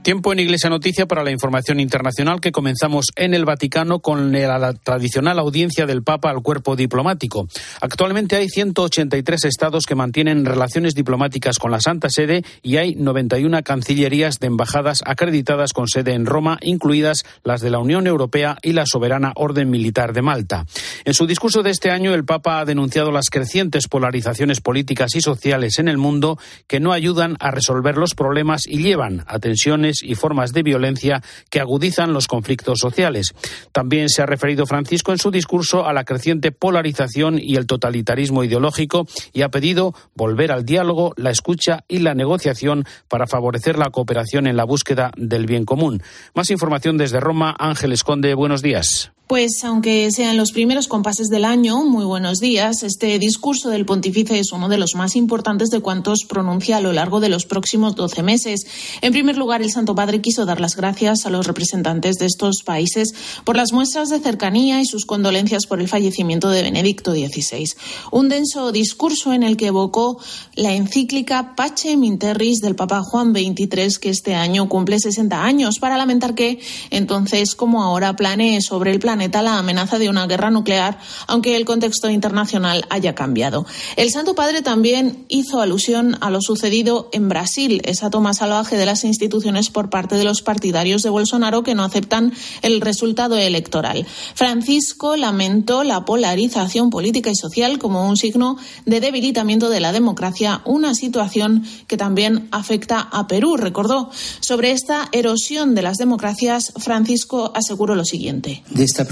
Tiempo 0.08 0.32
en 0.32 0.40
Iglesia 0.40 0.70
Noticia 0.70 1.06
para 1.06 1.22
la 1.22 1.32
información 1.32 1.82
internacional 1.82 2.40
que 2.40 2.54
comenzamos 2.54 3.08
en 3.18 3.34
el 3.34 3.44
Vaticano 3.44 4.00
con 4.00 4.32
la 4.32 4.72
tradicional 4.72 5.38
audiencia 5.38 5.86
del 5.86 6.02
Papa 6.02 6.30
al 6.30 6.42
cuerpo 6.42 6.78
diplomático. 6.78 7.50
Actualmente 7.82 8.38
hay 8.38 8.48
183 8.48 9.44
estados 9.44 9.86
que 9.86 9.96
mantienen 9.96 10.46
relaciones 10.46 10.96
diplomáticas 10.96 11.60
con 11.60 11.72
la 11.72 11.82
Santa 11.82 12.08
Sede 12.10 12.46
y 12.62 12.78
hay 12.78 12.96
91 12.96 13.62
cancillerías 13.64 14.40
de 14.40 14.48
embajadas 14.48 15.04
acreditadas 15.06 15.74
con 15.74 15.90
sede 15.90 16.14
en 16.14 16.26
Roma, 16.26 16.58
incluidas 16.62 17.26
las 17.44 17.60
de 17.60 17.70
la 17.70 17.80
Unión 17.80 18.08
Europea 18.08 18.58
y 18.62 18.72
la 18.72 18.86
Soberana 18.86 19.34
Orden 19.36 19.70
Militar 19.70 20.14
de 20.14 20.22
Malta. 20.22 20.66
En 21.04 21.16
su 21.16 21.28
discurso 21.28 21.64
de 21.64 21.72
este 21.72 21.92
año, 21.92 22.14
el 22.14 22.24
Papa 22.24 22.62
ha 22.62 22.66
denunciado 22.66 23.12
las 23.12 23.30
crecientes 23.30 23.90
polarizaciones 23.90 24.62
políticas 24.62 25.16
y 25.16 25.20
sociales 25.20 25.80
en 25.80 25.90
el 25.90 25.98
mundo 25.98 26.40
que 26.66 26.80
no 26.80 26.94
ayudan 26.94 27.36
a 27.42 27.52
resolver 27.52 27.98
los 27.98 28.16
problemas 28.16 28.68
y 28.68 28.78
llevan 28.78 29.26
a 29.28 29.40
tensiones 29.40 29.97
y 30.04 30.16
formas 30.16 30.54
de 30.54 30.64
violencia 30.64 31.22
que 31.50 31.60
agudizan 31.60 32.14
los 32.14 32.28
conflictos 32.28 32.80
sociales. 32.80 33.34
También 33.72 34.10
se 34.10 34.22
ha 34.22 34.26
referido 34.26 34.66
Francisco 34.66 35.12
en 35.12 35.18
su 35.18 35.32
discurso 35.32 35.86
a 35.86 35.94
la 35.94 36.04
creciente 36.04 36.52
polarización 36.52 37.40
y 37.40 37.56
el 37.56 37.68
totalitarismo 37.68 38.44
ideológico 38.44 39.08
y 39.34 39.42
ha 39.42 39.50
pedido 39.50 39.94
volver 40.16 40.52
al 40.52 40.66
diálogo, 40.66 41.14
la 41.18 41.32
escucha 41.32 41.84
y 41.88 42.00
la 42.00 42.14
negociación 42.14 42.86
para 43.08 43.28
favorecer 43.28 43.78
la 43.78 43.90
cooperación 43.90 44.48
en 44.48 44.58
la 44.58 44.64
búsqueda 44.64 45.12
del 45.18 45.46
bien 45.46 45.66
común. 45.66 46.02
Más 46.34 46.50
información 46.50 46.98
desde 46.98 47.20
Roma. 47.20 47.56
Ángel 47.58 47.92
Esconde, 47.92 48.34
buenos 48.34 48.62
días. 48.62 49.12
Pues 49.28 49.62
aunque 49.66 50.10
sean 50.10 50.38
los 50.38 50.54
primeros 50.54 50.88
compases 50.88 51.28
del 51.28 51.44
año, 51.44 51.84
muy 51.84 52.06
buenos 52.06 52.40
días, 52.40 52.82
este 52.84 53.20
discurso 53.20 53.68
del 53.68 53.86
pontífice 53.86 54.40
es 54.40 54.54
uno 54.54 54.70
de 54.70 54.78
los 54.78 54.96
más 54.96 55.18
importantes 55.18 55.70
de 55.70 55.82
cuantos 55.82 56.24
pronuncia 56.24 56.78
a 56.78 56.82
lo 56.82 56.94
largo 56.94 57.20
de 57.20 57.28
los 57.28 57.46
próximos 57.46 57.96
doce 57.96 58.24
meses. 58.24 58.66
En 59.02 59.12
primer 59.12 59.38
lugar, 59.38 59.62
el 59.62 59.70
Santo 59.70 59.96
Padre 59.96 60.22
quiso 60.22 60.46
dar 60.46 60.62
las 60.62 60.78
gracias 60.78 61.26
a 61.26 61.30
los 61.30 61.46
representantes 61.46 62.16
de 62.20 62.26
estos 62.26 62.64
países 62.64 63.14
por 63.44 63.58
las 63.58 63.74
muestras 63.74 64.08
de 64.08 64.22
cercanía 64.22 64.80
y 64.80 64.86
sus 64.86 65.06
condolencias 65.06 65.66
por 65.66 65.82
el 65.82 65.90
fallecimiento 65.90 66.50
de 66.50 66.62
Benedicto 66.62 67.12
XVI. 67.12 67.74
Un 68.12 68.30
denso 68.30 68.72
discurso 68.72 69.34
en 69.34 69.44
el 69.44 69.58
que 69.58 69.68
evocó 69.68 70.22
la 70.56 70.74
encíclica 70.74 71.54
Pace 71.58 71.98
Minterris 71.98 72.62
del 72.62 72.78
Papa 72.78 73.02
Juan 73.02 73.34
XXIII, 73.34 74.00
que 74.00 74.10
este 74.10 74.36
año 74.36 74.70
cumple 74.70 75.02
60 75.02 75.44
años, 75.44 75.80
para 75.80 75.98
lamentar 75.98 76.34
que 76.34 76.62
entonces 76.92 77.56
como 77.56 77.84
ahora 77.84 78.16
planee 78.16 78.62
sobre 78.62 78.92
el 78.92 79.00
plan 79.00 79.17
la 79.18 79.58
amenaza 79.58 80.00
de 80.00 80.10
una 80.10 80.28
guerra 80.28 80.52
nuclear, 80.52 81.00
aunque 81.28 81.56
el 81.58 81.66
contexto 81.66 82.10
internacional 82.10 82.86
haya 82.90 83.16
cambiado. 83.16 83.66
El 83.96 84.10
Santo 84.10 84.36
Padre 84.36 84.62
también 84.62 85.26
hizo 85.28 85.62
alusión 85.62 86.18
a 86.22 86.30
lo 86.30 86.42
sucedido 86.42 87.10
en 87.12 87.30
Brasil, 87.30 87.82
esa 87.86 88.10
toma 88.10 88.34
salvaje 88.34 88.78
de 88.78 88.86
las 88.86 89.04
instituciones 89.04 89.70
por 89.70 89.90
parte 89.90 90.16
de 90.16 90.24
los 90.24 90.42
partidarios 90.42 91.04
de 91.04 91.10
Bolsonaro 91.10 91.64
que 91.64 91.76
no 91.76 91.84
aceptan 91.84 92.34
el 92.62 92.82
resultado 92.82 93.38
electoral. 93.38 94.06
Francisco 94.36 95.16
lamentó 95.16 95.84
la 95.84 96.06
polarización 96.06 96.90
política 96.90 97.30
y 97.30 97.36
social 97.36 97.80
como 97.80 98.08
un 98.08 98.18
signo 98.18 98.58
de 98.86 99.00
debilitamiento 99.00 99.70
de 99.70 99.80
la 99.80 99.92
democracia, 99.92 100.62
una 100.66 100.96
situación 100.96 101.66
que 101.88 101.98
también 101.98 102.48
afecta 102.52 103.00
a 103.00 103.28
Perú. 103.28 103.58
Recordó 103.58 104.10
sobre 104.40 104.72
esta 104.72 105.10
erosión 105.12 105.76
de 105.76 105.82
las 105.82 105.98
democracias, 105.98 106.74
Francisco 106.78 107.52
aseguró 107.56 107.96
lo 107.96 108.06
siguiente. 108.06 108.64
De 108.70 108.84
esta 108.84 109.06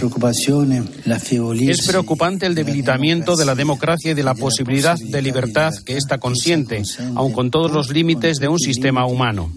es 1.70 1.88
preocupante 1.88 2.46
el 2.46 2.56
debilitamiento 2.56 3.36
de 3.36 3.46
la 3.46 3.56
democracia 3.56 4.12
y 4.12 4.14
de 4.14 4.24
la 4.24 4.36
posibilidad 4.36 4.98
de 4.98 5.22
libertad 5.22 5.74
que 5.86 5.98
ésta 5.98 6.18
consiente, 6.18 6.84
aun 7.16 7.32
con 7.32 7.52
todos 7.52 7.72
los 7.72 7.90
límites 7.90 8.38
de 8.38 8.48
un 8.48 8.60
sistema 8.60 9.06
humano. 9.06 9.52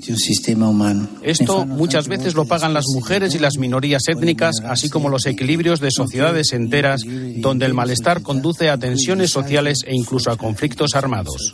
Esto 1.22 1.66
muchas 1.66 2.08
veces 2.08 2.34
lo 2.34 2.46
pagan 2.46 2.74
las 2.74 2.86
mujeres 2.92 3.34
y 3.34 3.38
las 3.38 3.58
minorías 3.58 4.02
étnicas, 4.08 4.56
así 4.64 4.88
como 4.88 5.08
los 5.08 5.26
equilibrios 5.26 5.80
de 5.80 5.90
sociedades 5.90 6.52
enteras, 6.52 7.02
donde 7.36 7.66
el 7.66 7.74
malestar 7.74 8.22
conduce 8.22 8.70
a 8.70 8.78
tensiones 8.78 9.30
sociales 9.30 9.78
e 9.86 9.94
incluso 9.94 10.30
a 10.30 10.36
conflictos 10.36 10.94
armados. 10.94 11.52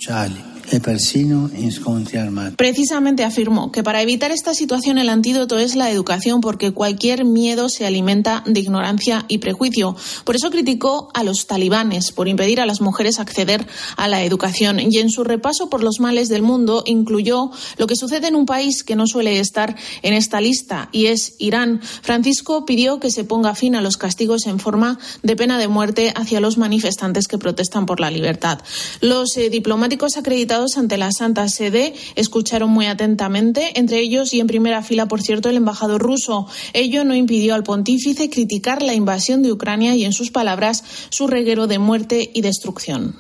Precisamente 2.56 3.25
afirmó 3.25 3.71
que 3.71 3.83
para 3.83 4.02
evitar 4.02 4.30
esta 4.30 4.54
situación 4.54 4.99
el 4.99 5.09
antídoto 5.09 5.59
es 5.59 5.76
la 5.76 5.90
educación 5.90 6.40
porque 6.40 6.73
cualquier 6.73 7.25
miedo 7.25 7.68
se 7.68 7.87
alimenta 7.87 8.42
de 8.47 8.61
ignorancia 8.61 9.25
y 9.28 9.38
prejuicio. 9.38 9.97
Por 10.25 10.37
eso 10.37 10.50
criticó 10.50 11.11
a 11.14 11.23
los 11.23 11.47
talibanes 11.47 12.12
por 12.12 12.28
impedir 12.28 12.61
a 12.61 12.66
las 12.66 12.80
mujeres 12.80 13.18
acceder 13.18 13.66
a 13.97 14.09
la 14.09 14.25
educación 14.25 14.80
y 14.80 14.99
en 14.99 15.11
su 15.11 15.25
repaso 15.25 15.68
por 15.68 15.83
los 15.83 16.00
males 16.00 16.28
del 16.28 16.42
mundo 16.42 16.83
incluyó 16.87 17.50
lo 17.76 17.87
que 17.87 17.97
sucede 17.97 18.28
en 18.28 18.37
un 18.37 18.47
país 18.47 18.85
que 18.85 18.97
no 18.97 19.06
suele 19.06 19.38
estar 19.40 19.76
en 20.02 20.14
esta 20.14 20.40
lista 20.40 20.88
y 20.92 21.06
es 21.06 21.35
Irán. 21.38 21.80
Francisco 22.02 22.64
pidió 22.64 23.00
que 23.00 23.11
se 23.11 23.25
ponga 23.25 23.54
fin 23.54 23.76
a 23.76 23.83
los 23.83 23.97
castigos 23.97 24.47
en 24.47 24.59
forma 24.59 24.99
de 25.23 25.37
pena 25.37 25.59
de 25.59 25.68
muerte 25.68 26.12
hacia 26.16 26.40
los 26.40 26.59
manifestantes 26.59 27.28
que 27.28 27.38
protestan 27.38 27.87
por 27.87 28.00
la 28.00 28.11
libertad. 28.11 28.61
Los 29.00 29.37
eh, 29.37 29.50
diplomáticos 29.50 30.16
acreditados 30.16 30.53
ante 30.54 30.99
la 30.99 31.11
Santa 31.11 31.49
Sede 31.49 31.94
escucharon 32.14 32.70
muy 32.70 32.87
atentamente, 32.87 33.73
entre 33.78 33.99
ellos 33.99 34.32
y 34.32 34.40
en 34.40 34.46
primera 34.46 34.82
fila, 34.82 35.06
por 35.06 35.20
cierto, 35.20 35.49
el 35.49 35.56
embajador 35.56 36.00
ruso. 36.00 36.46
Ello 36.73 37.04
no 37.04 37.14
impidió 37.14 37.54
al 37.54 37.64
pontífice 37.64 38.30
criticar 38.30 38.80
la 38.80 38.94
invasión 38.94 39.42
de 39.42 39.50
Ucrania 39.50 39.96
y, 39.96 40.04
en 40.04 40.12
sus 40.12 40.30
palabras, 40.30 40.84
su 41.11 41.26
reguero 41.26 41.66
de 41.66 41.80
muerte 41.80 42.30
y 42.32 42.40
destrucción. 42.40 43.16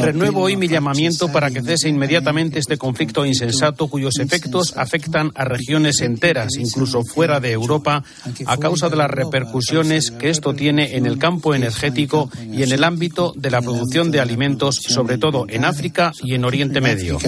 Renuevo 0.00 0.40
hoy 0.42 0.56
mi 0.56 0.68
llamamiento 0.68 1.30
para 1.30 1.50
que 1.52 1.62
cese 1.62 1.88
inmediatamente 1.88 2.58
este 2.58 2.76
conflicto 2.76 3.24
insensato 3.24 3.86
cuyos 3.86 4.18
efectos 4.18 4.74
afectan 4.76 5.30
a 5.36 5.44
regiones 5.44 6.00
enteras, 6.00 6.56
incluso 6.58 7.04
fuera 7.04 7.38
de 7.38 7.52
Europa, 7.52 8.02
a 8.46 8.56
causa 8.56 8.88
de 8.88 8.96
las 8.96 9.10
repercusiones 9.10 10.10
que 10.10 10.30
esto 10.30 10.54
tiene 10.54 10.96
en 10.96 11.06
el 11.06 11.18
campo 11.18 11.54
energético 11.54 12.30
y 12.52 12.64
en 12.64 12.72
el 12.72 12.82
ámbito 12.82 13.32
de 13.36 13.50
la 13.52 13.62
producción 13.62 14.10
de 14.10 14.20
alimentos 14.20 14.80
sobre 14.88 15.18
todo 15.18 15.46
en 15.48 15.64
África 15.64 16.12
y 16.22 16.34
en 16.34 16.44
Oriente 16.44 16.80
Medio. 16.80 17.18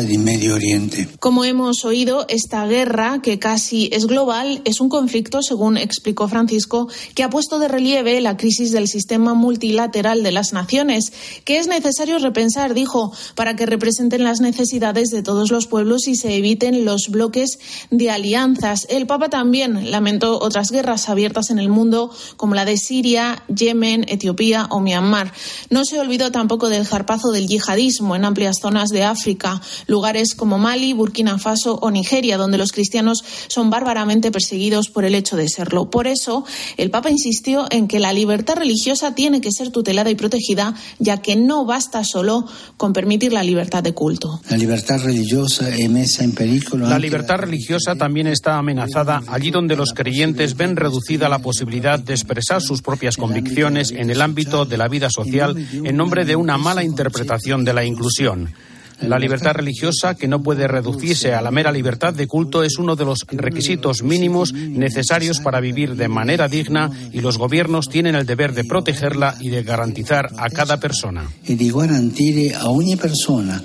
Como 1.19 1.45
hemos 1.45 1.85
oído, 1.85 2.27
esta 2.29 2.67
guerra, 2.67 3.21
que 3.23 3.39
casi 3.39 3.89
es 3.93 4.07
global, 4.07 4.63
es 4.65 4.81
un 4.81 4.89
conflicto, 4.89 5.43
según 5.43 5.77
explicó 5.77 6.29
Francisco, 6.29 6.89
que 7.15 7.23
ha 7.23 7.31
puesto 7.31 7.59
de 7.59 7.69
relieve 7.69 8.21
la 8.21 8.37
crisis 8.37 8.73
del 8.73 8.89
sistema 8.89 9.35
multilateral 9.35 10.23
de 10.23 10.33
las 10.33 10.53
naciones, 10.53 11.13
que 11.45 11.59
es 11.59 11.67
necesario 11.67 12.19
repensar, 12.19 12.75
dijo, 12.75 13.13
para 13.35 13.57
que 13.57 13.67
representen 13.67 14.25
las 14.25 14.41
necesidades 14.41 15.11
de 15.11 15.23
todos 15.23 15.51
los 15.51 15.67
pueblos 15.67 16.09
y 16.09 16.17
se 16.17 16.35
eviten 16.35 16.85
los 16.85 17.09
bloques 17.09 17.59
de 17.91 18.11
alianzas. 18.11 18.87
El 18.91 19.07
Papa 19.07 19.29
también 19.29 19.91
lamentó 19.91 20.39
otras 20.41 20.71
guerras 20.71 21.09
abiertas 21.09 21.51
en 21.51 21.59
el 21.59 21.69
mundo, 21.69 22.11
como 22.37 22.55
la 22.55 22.65
de 22.65 22.77
Siria, 22.77 23.43
Yemen, 23.49 24.07
Etiopía 24.09 24.67
o 24.71 24.81
Myanmar. 24.81 25.33
No 25.69 25.85
se 25.85 25.99
olvidó 25.99 26.31
tampoco 26.31 26.69
del 26.69 26.87
zarpazo 26.87 27.31
del 27.31 27.47
yihadismo 27.51 28.17
en 28.17 28.25
amplias 28.25 28.57
zonas 28.63 28.89
de 28.91 29.03
África, 29.03 29.61
lugares 29.87 30.35
como 30.35 30.59
Mali, 30.59 30.93
Burkina 30.93 31.39
Faso 31.39 31.79
o 31.83 31.91
Nigeria, 31.91 32.37
donde 32.37 32.59
los 32.59 32.73
cristianos 32.73 33.25
son 33.49 33.71
bárbaramente 33.71 34.31
perseguidos 34.31 34.89
por 34.89 35.05
el 35.05 35.15
hecho 35.15 35.37
de 35.37 35.49
serlo. 35.49 35.91
Por 35.91 36.07
eso, 36.07 36.45
el 36.77 36.91
Papa 36.91 37.11
insistió 37.11 37.67
en 37.71 37.89
que 37.89 37.99
la 37.99 38.13
libertad 38.13 38.55
religiosa 38.57 39.15
tiene 39.15 39.41
que 39.41 39.51
ser 39.53 39.71
tutelada 39.71 40.11
y 40.11 40.15
protegida, 40.15 40.75
ya 40.99 41.19
que 41.19 41.37
no 41.37 41.65
basta 41.65 42.05
solo 42.05 42.47
con 42.77 42.93
permitir 42.93 43.33
la 43.33 43.43
libertad 43.43 43.83
de 43.83 43.93
culto. 43.93 44.41
La 44.49 44.57
libertad 44.57 45.03
religiosa 45.03 45.69
La 45.69 46.99
libertad 46.99 47.37
religiosa 47.37 47.97
también 47.97 48.29
está 48.29 48.59
amenazada 48.59 49.23
allí 49.29 49.51
donde 49.51 49.77
los 49.77 49.93
creyentes 49.93 50.57
ven 50.57 50.77
reducida 50.77 51.29
la 51.29 51.41
posibilidad 51.41 51.99
de 51.99 52.15
expresar 52.15 52.63
sus 52.63 52.83
propias 52.83 53.17
convicciones 53.17 53.91
en 53.91 54.11
el 54.11 54.23
ámbito 54.23 54.65
de 54.65 54.77
la 54.77 54.89
vida 54.89 55.09
social 55.11 55.57
en 55.73 55.97
nombre 55.97 56.25
de 56.25 56.37
una 56.37 56.57
mala 56.57 56.85
interpretación 56.85 57.40
de 57.41 57.73
la 57.73 57.85
inclusión. 57.85 58.53
La 59.01 59.19
libertad 59.19 59.55
religiosa, 59.55 60.15
que 60.15 60.29
no 60.29 60.43
puede 60.43 60.69
reducirse 60.69 61.33
a 61.33 61.41
la 61.41 61.51
mera 61.51 61.73
libertad 61.73 62.13
de 62.13 62.27
culto, 62.27 62.63
es 62.63 62.79
uno 62.79 62.97
de 62.97 63.07
los 63.07 63.21
requisitos 63.29 64.03
mínimos 64.03 64.53
necesarios 64.53 65.41
para 65.41 65.59
vivir 65.59 65.97
de 65.97 66.09
manera 66.09 66.49
digna 66.49 66.91
y 67.11 67.21
los 67.21 67.39
gobiernos 67.39 67.89
tienen 67.89 68.15
el 68.15 68.27
deber 68.27 68.53
de 68.53 68.65
protegerla 68.65 69.37
y 69.41 69.49
de 69.49 69.63
garantizar 69.63 70.31
a 70.37 70.51
cada 70.51 70.79
persona. 70.79 71.25
Y 71.47 71.55
de 71.55 71.73
garantire 71.73 72.55
a 72.55 72.69
una 72.69 72.97
persona 72.97 73.63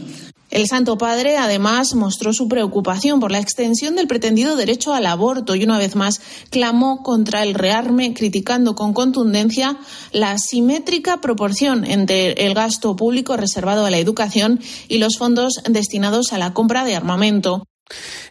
el 0.55 0.67
Santo 0.69 0.97
Padre 0.97 1.35
además 1.35 1.95
mostró 1.95 2.31
su 2.31 2.47
preocupación 2.47 3.19
por 3.19 3.29
la 3.29 3.39
extensión 3.39 3.97
del 3.97 4.07
pretendido 4.07 4.55
derecho 4.55 4.93
al 4.93 5.05
aborto 5.05 5.53
y 5.53 5.65
una 5.65 5.77
vez 5.77 5.97
más 5.97 6.21
clamó 6.49 7.03
contra 7.03 7.43
el 7.43 7.53
rearme, 7.53 8.13
criticando 8.13 8.73
con 8.73 8.93
contundencia 8.93 9.75
la 10.13 10.31
asimétrica 10.31 11.19
proporción 11.19 11.83
entre 11.83 12.31
el 12.45 12.53
gasto 12.53 12.95
público 12.95 13.35
reservado 13.35 13.85
a 13.85 13.89
la 13.89 13.97
educación 13.97 14.61
y 14.87 14.99
los 14.99 15.17
fondos 15.17 15.61
destinados 15.69 16.31
a 16.31 16.37
la 16.37 16.53
compra 16.53 16.85
de 16.85 16.95
armamento. 16.95 17.65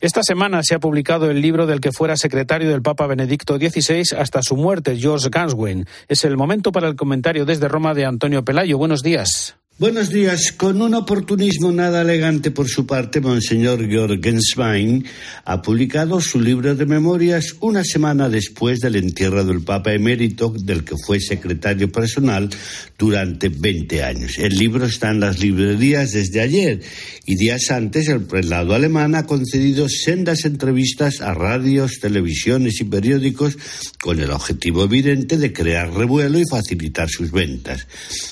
Esta 0.00 0.22
semana 0.22 0.62
se 0.62 0.74
ha 0.74 0.80
publicado 0.80 1.30
el 1.30 1.42
libro 1.42 1.66
del 1.66 1.80
que 1.80 1.92
fuera 1.92 2.16
secretario 2.16 2.70
del 2.70 2.80
Papa 2.80 3.06
Benedicto 3.06 3.58
XVI 3.58 4.16
hasta 4.18 4.40
su 4.42 4.56
muerte, 4.56 4.96
George 4.96 5.28
Ganswin. 5.30 5.86
Es 6.08 6.24
el 6.24 6.38
momento 6.38 6.72
para 6.72 6.88
el 6.88 6.96
comentario 6.96 7.44
desde 7.44 7.68
Roma 7.68 7.92
de 7.92 8.06
Antonio 8.06 8.46
Pelayo. 8.46 8.78
Buenos 8.78 9.02
días. 9.02 9.58
Buenos 9.76 10.10
días. 10.10 10.52
Con 10.52 10.80
un 10.82 10.94
oportunismo 10.94 11.72
nada 11.72 12.02
elegante 12.02 12.52
por 12.52 12.68
su 12.68 12.86
parte, 12.86 13.20
Monseñor 13.20 13.84
Georgenswein 13.88 15.04
ha 15.44 15.62
publicado 15.62 16.20
su 16.20 16.40
libro 16.40 16.76
de 16.76 16.86
memorias 16.86 17.56
una 17.58 17.82
semana 17.82 18.28
después 18.28 18.78
del 18.78 18.94
entierro 18.94 19.44
del 19.44 19.62
Papa 19.62 19.92
emérito, 19.92 20.54
del 20.56 20.84
que 20.84 20.94
fue 21.04 21.18
secretario 21.18 21.90
personal 21.90 22.50
durante 22.96 23.48
20 23.48 24.04
años. 24.04 24.38
El 24.38 24.54
libro 24.56 24.86
está 24.86 25.10
en 25.10 25.18
las 25.18 25.40
librerías 25.40 26.12
desde 26.12 26.40
ayer 26.40 26.80
y 27.26 27.34
días 27.34 27.72
antes 27.72 28.06
el 28.06 28.20
prelado 28.20 28.74
alemán 28.74 29.16
ha 29.16 29.26
concedido 29.26 29.88
sendas 29.88 30.44
entrevistas 30.44 31.20
a 31.20 31.34
radios, 31.34 31.98
televisiones 32.00 32.80
y 32.80 32.84
periódicos 32.84 33.58
con 34.00 34.20
el 34.20 34.30
objetivo 34.30 34.84
evidente 34.84 35.36
de 35.36 35.52
crear 35.52 35.92
revuelo 35.92 36.38
y 36.38 36.44
facilitar 36.48 37.08
sus 37.08 37.32
ventas. 37.32 37.88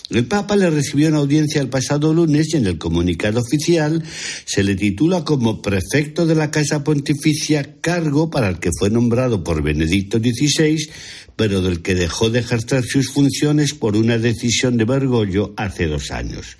El 0.08 0.26
Papa 0.26 0.54
le 0.54 0.70
recibió 0.70 1.08
una 1.08 1.20
audiencia 1.32 1.62
el 1.62 1.70
pasado 1.70 2.12
lunes 2.12 2.52
y 2.52 2.58
en 2.58 2.66
el 2.66 2.76
comunicado 2.76 3.40
oficial 3.40 4.02
se 4.44 4.62
le 4.62 4.74
titula 4.74 5.24
como 5.24 5.62
prefecto 5.62 6.26
de 6.26 6.34
la 6.34 6.50
Casa 6.50 6.84
Pontificia, 6.84 7.76
cargo 7.80 8.28
para 8.28 8.50
el 8.50 8.58
que 8.58 8.68
fue 8.78 8.90
nombrado 8.90 9.42
por 9.42 9.62
Benedicto 9.62 10.18
XVI, 10.18 10.90
pero 11.34 11.62
del 11.62 11.80
que 11.80 11.94
dejó 11.94 12.28
de 12.28 12.40
ejercer 12.40 12.84
sus 12.84 13.10
funciones 13.10 13.72
por 13.72 13.96
una 13.96 14.18
decisión 14.18 14.76
de 14.76 14.84
Bergoglio 14.84 15.54
hace 15.56 15.86
dos 15.86 16.10
años. 16.10 16.58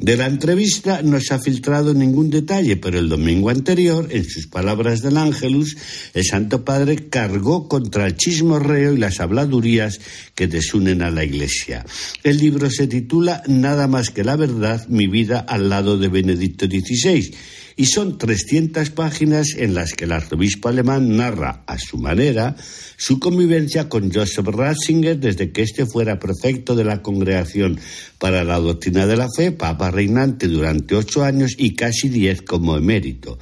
De 0.00 0.16
la 0.16 0.26
entrevista 0.26 1.02
no 1.02 1.20
se 1.20 1.34
ha 1.34 1.38
filtrado 1.38 1.92
ningún 1.92 2.30
detalle, 2.30 2.78
pero 2.78 2.98
el 2.98 3.10
domingo 3.10 3.50
anterior, 3.50 4.08
en 4.10 4.24
sus 4.24 4.46
palabras 4.46 5.02
del 5.02 5.18
Ángelus, 5.18 5.76
el 6.14 6.24
Santo 6.24 6.64
Padre 6.64 7.10
cargó 7.10 7.68
contra 7.68 8.06
el 8.06 8.16
chismorreo 8.16 8.94
y 8.94 8.96
las 8.96 9.20
habladurías 9.20 10.00
que 10.34 10.46
desunen 10.46 11.02
a 11.02 11.10
la 11.10 11.22
Iglesia. 11.22 11.84
El 12.24 12.38
libro 12.38 12.70
se 12.70 12.86
titula 12.86 13.42
Nada 13.46 13.88
más 13.88 14.08
que 14.08 14.24
la 14.24 14.36
verdad, 14.36 14.88
mi 14.88 15.06
vida 15.06 15.38
al 15.38 15.68
lado 15.68 15.98
de 15.98 16.08
Benedicto 16.08 16.64
XVI 16.64 17.34
y 17.76 17.86
son 17.86 18.18
300 18.18 18.90
páginas 18.90 19.54
en 19.56 19.74
las 19.74 19.94
que 19.94 20.04
el 20.04 20.12
arzobispo 20.12 20.68
alemán 20.68 21.16
narra 21.16 21.62
a 21.66 21.78
su 21.78 21.98
manera 21.98 22.56
su 22.96 23.18
convivencia 23.18 23.88
con 23.88 24.12
Joseph 24.12 24.46
Ratzinger 24.46 25.18
desde 25.18 25.52
que 25.52 25.62
éste 25.62 25.86
fuera 25.86 26.18
prefecto 26.18 26.76
de 26.76 26.84
la 26.84 27.00
Congregación 27.02 27.80
para 28.18 28.44
la 28.44 28.58
Doctrina 28.58 29.06
de 29.06 29.16
la 29.16 29.28
Fe, 29.34 29.52
papa 29.52 29.90
reinante 29.90 30.48
durante 30.48 30.94
ocho 30.94 31.24
años 31.24 31.54
y 31.56 31.74
casi 31.74 32.10
diez 32.10 32.42
como 32.42 32.76
emérito. 32.76 33.38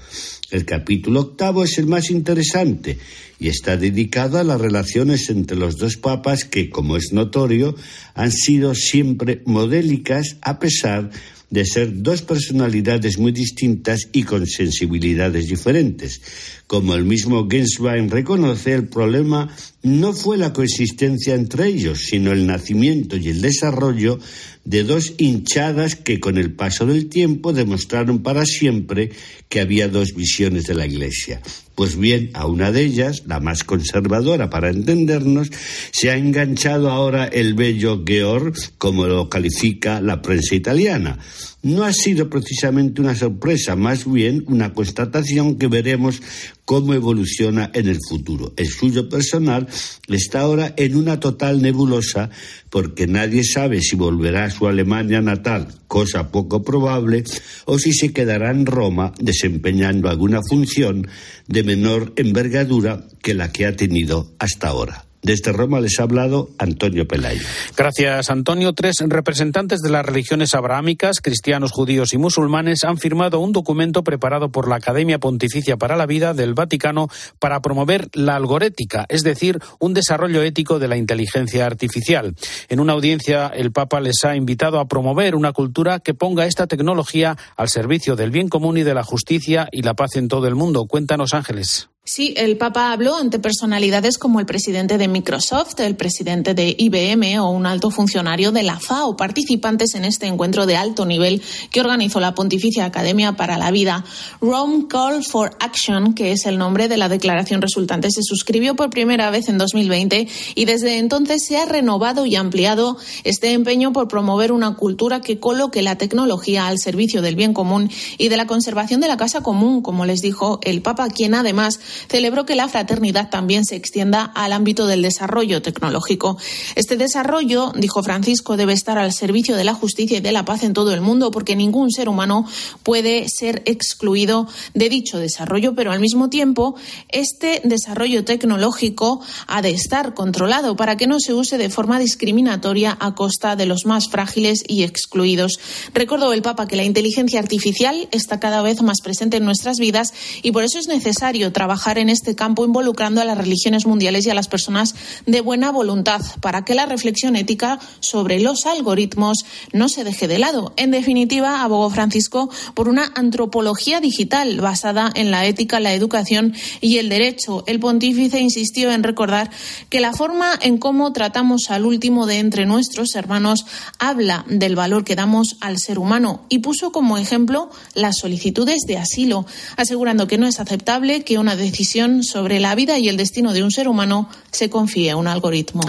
El 0.51 0.65
capítulo 0.65 1.21
octavo 1.21 1.65
es 1.65 1.77
el 1.79 1.87
más 1.87 2.11
interesante 2.11 2.99
y 3.41 3.49
está 3.49 3.77
dedicado 3.77 4.39
a 4.39 4.45
las 4.45 4.61
relaciones 4.61 5.29
entre 5.29 5.57
los 5.57 5.77
dos 5.77 5.97
papas 5.97 6.45
que, 6.45 6.71
como 6.71 6.97
es 6.97 7.13
notorio, 7.13 7.75
han 8.15 8.33
sido 8.33 8.75
siempre 8.75 9.43
modélicas 9.45 10.37
a 10.41 10.59
pesar 10.59 11.11
de 11.11 11.38
de 11.51 11.65
ser 11.65 12.03
dos 12.03 12.23
personalidades 12.23 13.19
muy 13.19 13.33
distintas 13.33 14.09
y 14.13 14.23
con 14.25 14.47
sensibilidades 14.47 15.49
diferentes. 15.49 16.21
Como 16.67 16.95
el 16.95 17.05
mismo 17.05 17.49
Genswein 17.49 18.11
reconoce, 18.11 18.75
el 18.75 18.89
problema 18.89 19.49
no 19.83 20.13
fue 20.13 20.37
la 20.37 20.53
coexistencia 20.53 21.35
entre 21.35 21.69
ellos, 21.69 22.01
sino 22.07 22.33
el 22.33 22.47
nacimiento 22.47 23.17
y 23.17 23.29
el 23.29 23.41
desarrollo 23.41 24.19
de 24.69 24.85
dos 24.85 25.15
hinchadas 25.17 25.97
que 25.97 26.21
con 26.21 26.37
el 26.37 26.53
paso 26.53 26.85
del 26.85 27.09
tiempo 27.09 27.55
demostraron 27.55 28.19
para 28.23 28.45
siempre 28.45 29.11
que 29.49 29.61
había 29.61 29.89
dos 29.89 30.15
visiones 30.15 30.65
de 30.65 30.75
la 30.75 30.85
Iglesia. 30.85 31.41
Pues 31.75 31.99
bien, 31.99 32.31
a 32.35 32.47
una 32.47 32.71
de 32.71 32.83
ellas, 32.83 33.23
la 33.27 33.41
más 33.41 33.65
conservadora 33.65 34.51
para 34.51 34.69
entendernos, 34.69 35.51
se 35.91 36.11
ha 36.11 36.19
enganchado 36.19 36.91
ahora 36.91 37.25
el 37.25 37.55
bello 37.55 38.03
Georg, 38.07 38.57
como 38.77 39.07
lo 39.07 39.31
califica 39.31 40.03
la 40.03 40.21
prensa 40.21 40.55
italiana. 40.55 41.19
No 41.63 41.85
ha 41.85 41.93
sido 41.95 42.29
precisamente 42.29 43.01
una 43.01 43.15
sorpresa, 43.15 43.75
más 43.75 44.11
bien 44.11 44.45
una 44.49 44.75
constatación 44.75 45.57
que 45.57 45.69
veremos 45.69 46.21
cómo 46.69 46.93
evoluciona 46.93 47.71
en 47.73 47.89
el 47.89 47.99
futuro. 48.07 48.53
El 48.59 48.69
suyo 48.69 49.09
personal 49.09 49.67
está 50.07 50.41
ahora 50.41 50.75
en 50.77 50.97
una 50.97 51.19
total 51.19 51.63
nebulosa 51.63 52.29
porque 52.69 53.07
nadie 53.07 53.43
sabe 53.43 53.81
si 53.81 53.97
volverá 53.97 54.45
a 54.45 54.51
su 54.51 54.69
Alemania 54.69 55.23
natal, 55.23 55.69
cosa 55.87 56.31
poco 56.31 56.63
probable, 56.63 57.25
o 57.65 57.79
si 57.79 57.95
se 57.95 58.13
quedará 58.13 58.51
en 58.51 58.67
Roma 58.67 59.15
desempeñando 59.19 60.11
alguna 60.11 60.43
función 60.43 61.09
de 61.47 61.63
menor 61.63 62.13
envergadura 62.17 63.07
que 63.23 63.33
la 63.33 63.51
que 63.51 63.65
ha 63.65 63.75
tenido 63.75 64.31
hasta 64.39 64.69
ahora. 64.69 65.08
Desde 65.23 65.53
Roma 65.53 65.81
les 65.81 65.99
ha 65.99 66.05
hablado 66.05 66.51
Antonio 66.59 67.07
Pelayo. 67.09 67.43
Gracias, 67.77 68.31
Antonio. 68.31 68.73
Tres 68.73 68.97
representantes 69.01 69.81
de 69.81 69.91
las 69.91 70.07
religiones 70.07 70.55
abrahámicas, 70.55 71.21
cristianos, 71.21 71.73
judíos 71.73 72.15
y 72.15 72.19
musulmanes 72.19 72.85
han 72.85 72.99
firmado 72.99 73.41
un 73.41 73.53
documento 73.53 74.05
preparado 74.05 74.51
por 74.51 74.69
la 74.69 74.77
Academia 74.77 75.19
Pontificia 75.19 75.77
para 75.77 75.97
la 75.97 76.07
Vida 76.07 76.35
del 76.35 76.55
Vaticano 76.55 77.09
para 77.39 77.61
promover 77.61 78.09
la 78.13 78.37
algorética, 78.37 79.07
es 79.09 79.23
decir, 79.23 79.59
un 79.81 79.93
desarrollo 79.93 80.43
ético 80.43 80.79
de 80.79 80.89
la 80.89 80.97
inteligencia 80.97 81.67
artificial. 81.67 82.35
En 82.69 82.81
una 82.81 82.93
audiencia, 82.93 83.49
el 83.49 83.73
Papa 83.73 84.01
les 84.01 84.25
ha 84.25 84.37
invitado 84.37 84.79
a 84.79 84.89
promover 84.89 85.35
una 85.35 85.53
cultura 85.53 85.99
que 86.01 86.15
ponga 86.15 86.47
esta 86.47 86.67
tecnología 86.67 87.37
al 87.57 87.69
servicio 87.69 88.17
del 88.17 88.31
bien 88.31 88.49
común 88.49 88.79
y 88.79 88.83
de 88.83 88.95
la 88.95 89.03
justicia 89.03 89.69
y 89.73 89.83
la 89.83 89.95
paz 89.95 90.17
en 90.17 90.29
todo 90.29 90.47
el 90.47 90.55
mundo. 90.55 90.87
Cuéntanos, 90.87 91.35
Ángeles. 91.35 91.89
Sí, 92.11 92.33
el 92.39 92.57
Papa 92.57 92.91
habló 92.91 93.17
ante 93.17 93.39
personalidades 93.39 94.17
como 94.17 94.41
el 94.41 94.47
presidente 94.47 94.97
de 94.97 95.09
Microsoft, 95.09 95.79
el 95.81 95.95
presidente 95.95 96.55
de 96.55 96.75
IBM 96.79 97.39
o 97.39 97.51
un 97.51 97.67
alto 97.67 97.91
funcionario 97.91 98.51
de 98.51 98.63
la 98.63 98.81
FAO, 98.81 99.15
participantes 99.15 99.95
en 99.95 100.07
este 100.07 100.25
encuentro 100.27 100.65
de 100.65 100.75
alto 100.75 101.05
nivel 101.05 101.43
que 101.71 101.83
organizó 101.83 102.19
la 102.19 102.35
Pontificia 102.35 102.87
Academia 102.87 103.33
para 103.33 103.59
la 103.59 103.71
Vida. 103.71 104.07
Rome 104.41 104.87
Call 104.89 105.23
for 105.23 105.55
Action, 105.61 106.15
que 106.15 106.33
es 106.33 106.47
el 106.47 106.57
nombre 106.57 106.89
de 106.89 106.97
la 106.97 107.11
declaración 107.11 107.61
resultante, 107.61 108.11
se 108.11 108.23
suscribió 108.23 108.75
por 108.75 108.89
primera 108.89 109.29
vez 109.29 109.51
en 109.51 109.59
2020 109.59 110.29
y 110.55 110.65
desde 110.65 110.97
entonces 110.97 111.45
se 111.47 111.59
ha 111.59 111.67
renovado 111.67 112.25
y 112.25 112.37
ampliado 112.37 112.97
este 113.25 113.53
empeño 113.53 113.93
por 113.93 114.09
promover 114.09 114.53
una 114.53 114.77
cultura 114.77 115.21
que 115.21 115.41
coloque 115.41 115.83
la 115.83 115.99
tecnología 115.99 116.69
al 116.69 116.79
servicio 116.79 117.21
del 117.21 117.37
bien 117.37 117.53
común 117.53 117.91
y 118.17 118.29
de 118.29 118.39
la 118.39 118.47
conservación 118.47 119.03
de 119.03 119.09
la 119.09 119.19
casa 119.19 119.43
común, 119.43 119.83
como 119.83 120.07
les 120.07 120.23
dijo 120.23 120.59
el 120.63 120.81
Papa, 120.81 121.11
quien 121.11 121.35
además 121.35 121.81
celebró 122.09 122.47
que 122.47 122.55
la 122.55 122.69
fraternidad 122.69 123.31
también 123.31 123.65
se 123.65 123.77
extienda 123.77 124.25
al 124.25 124.53
ámbito 124.53 124.87
del 124.87 125.03
desarrollo 125.03 125.63
tecnológico. 125.63 126.39
Este 126.75 126.97
desarrollo, 126.97 127.73
dijo 127.77 128.03
Francisco, 128.03 128.57
debe 128.57 128.73
estar 128.73 128.99
al 128.99 129.13
servicio 129.13 129.57
de 129.57 129.65
la 129.65 129.75
justicia 129.75 130.19
y 130.19 130.21
de 130.21 130.33
la 130.33 130.45
paz 130.45 130.63
en 130.63 130.73
todo 130.73 130.93
el 130.93 131.01
mundo, 131.01 131.31
porque 131.31 131.57
ningún 131.57 131.91
ser 131.91 132.09
humano 132.09 132.47
puede 132.83 133.29
ser 133.29 133.63
excluido 133.65 134.47
de 134.75 134.89
dicho 134.89 135.19
desarrollo, 135.19 135.75
pero 135.75 135.93
al 135.93 136.01
mismo 136.01 136.29
tiempo 136.29 136.75
este 137.09 137.61
desarrollo 137.65 138.25
tecnológico 138.25 139.21
ha 139.47 139.63
de 139.63 139.71
estar 139.71 140.15
controlado 140.15 140.77
para 140.77 140.97
que 140.97 141.07
no 141.07 141.21
se 141.21 141.35
use 141.35 141.59
de 141.59 141.71
forma 141.71 141.99
discriminatoria 141.99 142.97
a 143.01 143.15
costa 143.15 143.57
de 143.57 143.67
los 143.67 143.87
más 143.87 144.09
frágiles 144.09 144.65
y 144.67 144.83
excluidos. 144.83 145.59
Recordó 145.95 146.33
el 146.33 146.43
Papa 146.43 146.67
que 146.67 146.77
la 146.77 146.85
inteligencia 146.85 147.41
artificial 147.41 148.09
está 148.13 148.41
cada 148.41 148.63
vez 148.63 148.83
más 148.83 149.01
presente 149.03 149.39
en 149.39 149.45
nuestras 149.45 149.79
vidas 149.79 150.13
y 150.43 150.53
por 150.53 150.65
eso 150.65 150.79
es 150.79 150.89
necesario 150.89 151.53
trabajar 151.53 151.78
en 151.87 152.09
este 152.09 152.35
campo 152.35 152.65
involucrando 152.65 153.21
a 153.21 153.25
las 153.25 153.39
religiones 153.39 153.87
mundiales 153.87 154.27
y 154.27 154.31
a 154.31 154.35
las 154.35 154.49
personas 154.49 154.95
de 155.27 155.41
buena 155.41 155.71
voluntad 155.71 156.21
para 156.41 156.65
que 156.65 156.75
la 156.75 156.87
reflexión 156.87 157.37
ética 157.37 157.79
sobre 158.01 158.41
los 158.41 158.67
algoritmos 158.67 159.45
no 159.73 159.89
se 159.89 160.05
deje 160.05 160.29
de 160.29 160.39
lado. 160.39 160.75
En 160.77 160.91
definitiva, 160.91 161.63
abogó 161.63 161.89
Francisco 161.89 162.51
por 162.75 162.89
una 162.89 163.13
antropología 163.15 164.01
digital 164.01 164.61
basada 164.61 165.11
en 165.15 165.31
la 165.31 165.47
ética, 165.47 165.81
la 165.81 165.95
educación 165.95 166.55
y 166.81 166.99
el 166.99 167.09
derecho. 167.09 167.65
El 167.67 167.81
pontífice 167.81 168.41
insistió 168.41 168.91
en 168.91 169.03
recordar 169.03 169.51
que 169.89 170.01
la 170.01 170.13
forma 170.13 170.59
en 170.61 170.79
cómo 170.79 171.13
tratamos 171.13 171.71
al 171.71 171.87
último 171.87 172.27
de 172.27 172.39
entre 172.39 172.67
nuestros 172.67 173.15
hermanos 173.15 173.65
habla 173.99 174.45
del 174.49 174.77
valor 174.77 175.05
que 175.05 175.17
damos 175.17 175.57
al 175.61 175.79
ser 175.79 175.99
humano 175.99 176.43
y 176.49 176.59
puso 176.59 176.93
como 176.93 177.19
ejemplo 177.19 177.71
las 177.95 178.19
solicitudes 178.19 178.81
de 178.87 178.99
asilo, 178.99 179.47
asegurando 179.77 180.27
que 180.27 180.39
no 180.39 180.47
es 180.47 180.61
aceptable 180.61 181.23
que 181.23 181.39
una 181.39 181.57
decisión 181.71 182.23
sobre 182.23 182.61
la 182.61 182.75
vida 182.75 182.99
y 182.99 183.09
el 183.09 183.17
destino 183.17 183.53
de 183.53 183.63
un 183.63 183.71
ser 183.71 183.89
humano 183.89 184.29
se 184.51 184.71
confía 184.71 185.13
a 185.13 185.17
un 185.17 185.29
algoritmo. 185.29 185.83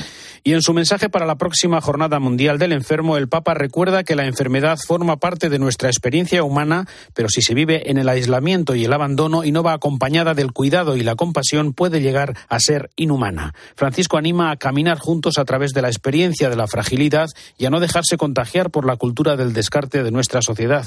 Y 0.44 0.54
en 0.54 0.62
su 0.62 0.74
mensaje 0.74 1.10
para 1.10 1.26
la 1.26 1.38
próxima 1.38 1.82
Jornada 1.82 2.20
Mundial 2.20 2.58
del 2.58 2.72
Enfermo, 2.72 3.18
el 3.18 3.28
Papa 3.28 3.54
recuerda 3.54 4.04
que 4.04 4.16
la 4.16 4.26
enfermedad 4.26 4.78
forma 4.78 5.18
parte 5.18 5.50
de 5.50 5.60
nuestra 5.60 5.90
experiencia 5.90 6.44
humana, 6.44 6.88
pero 7.14 7.30
si 7.30 7.42
se 7.42 7.54
vive 7.54 7.90
en 7.90 7.98
el 7.98 8.08
aislamiento 8.10 8.76
y 8.76 8.86
el 8.86 8.94
abandono 8.94 9.44
y 9.44 9.52
no 9.52 9.64
va 9.64 9.74
acompañada 9.74 10.34
del 10.34 10.54
cuidado 10.54 10.96
y 10.96 11.04
la 11.04 11.16
compasión, 11.16 11.74
puede 11.74 12.02
llegar 12.02 12.38
a 12.48 12.60
ser 12.60 12.90
inhumana. 12.96 13.54
Francisco 13.76 14.18
anima 14.18 14.52
a 14.52 14.58
caminar 14.58 14.98
juntos 15.00 15.38
a 15.38 15.46
través 15.46 15.72
de 15.74 15.82
la 15.82 15.90
experiencia 15.90 16.50
de 16.50 16.56
la 16.56 16.68
fragilidad 16.68 17.28
y 17.58 17.66
a 17.66 17.70
no 17.70 17.80
dejarse 17.80 18.18
contagiar 18.18 18.72
por 18.72 18.86
la 18.86 18.96
cultura 18.96 19.36
del 19.36 19.54
descarte 19.54 20.04
de 20.04 20.12
nuestra 20.12 20.42
sociedad. 20.42 20.86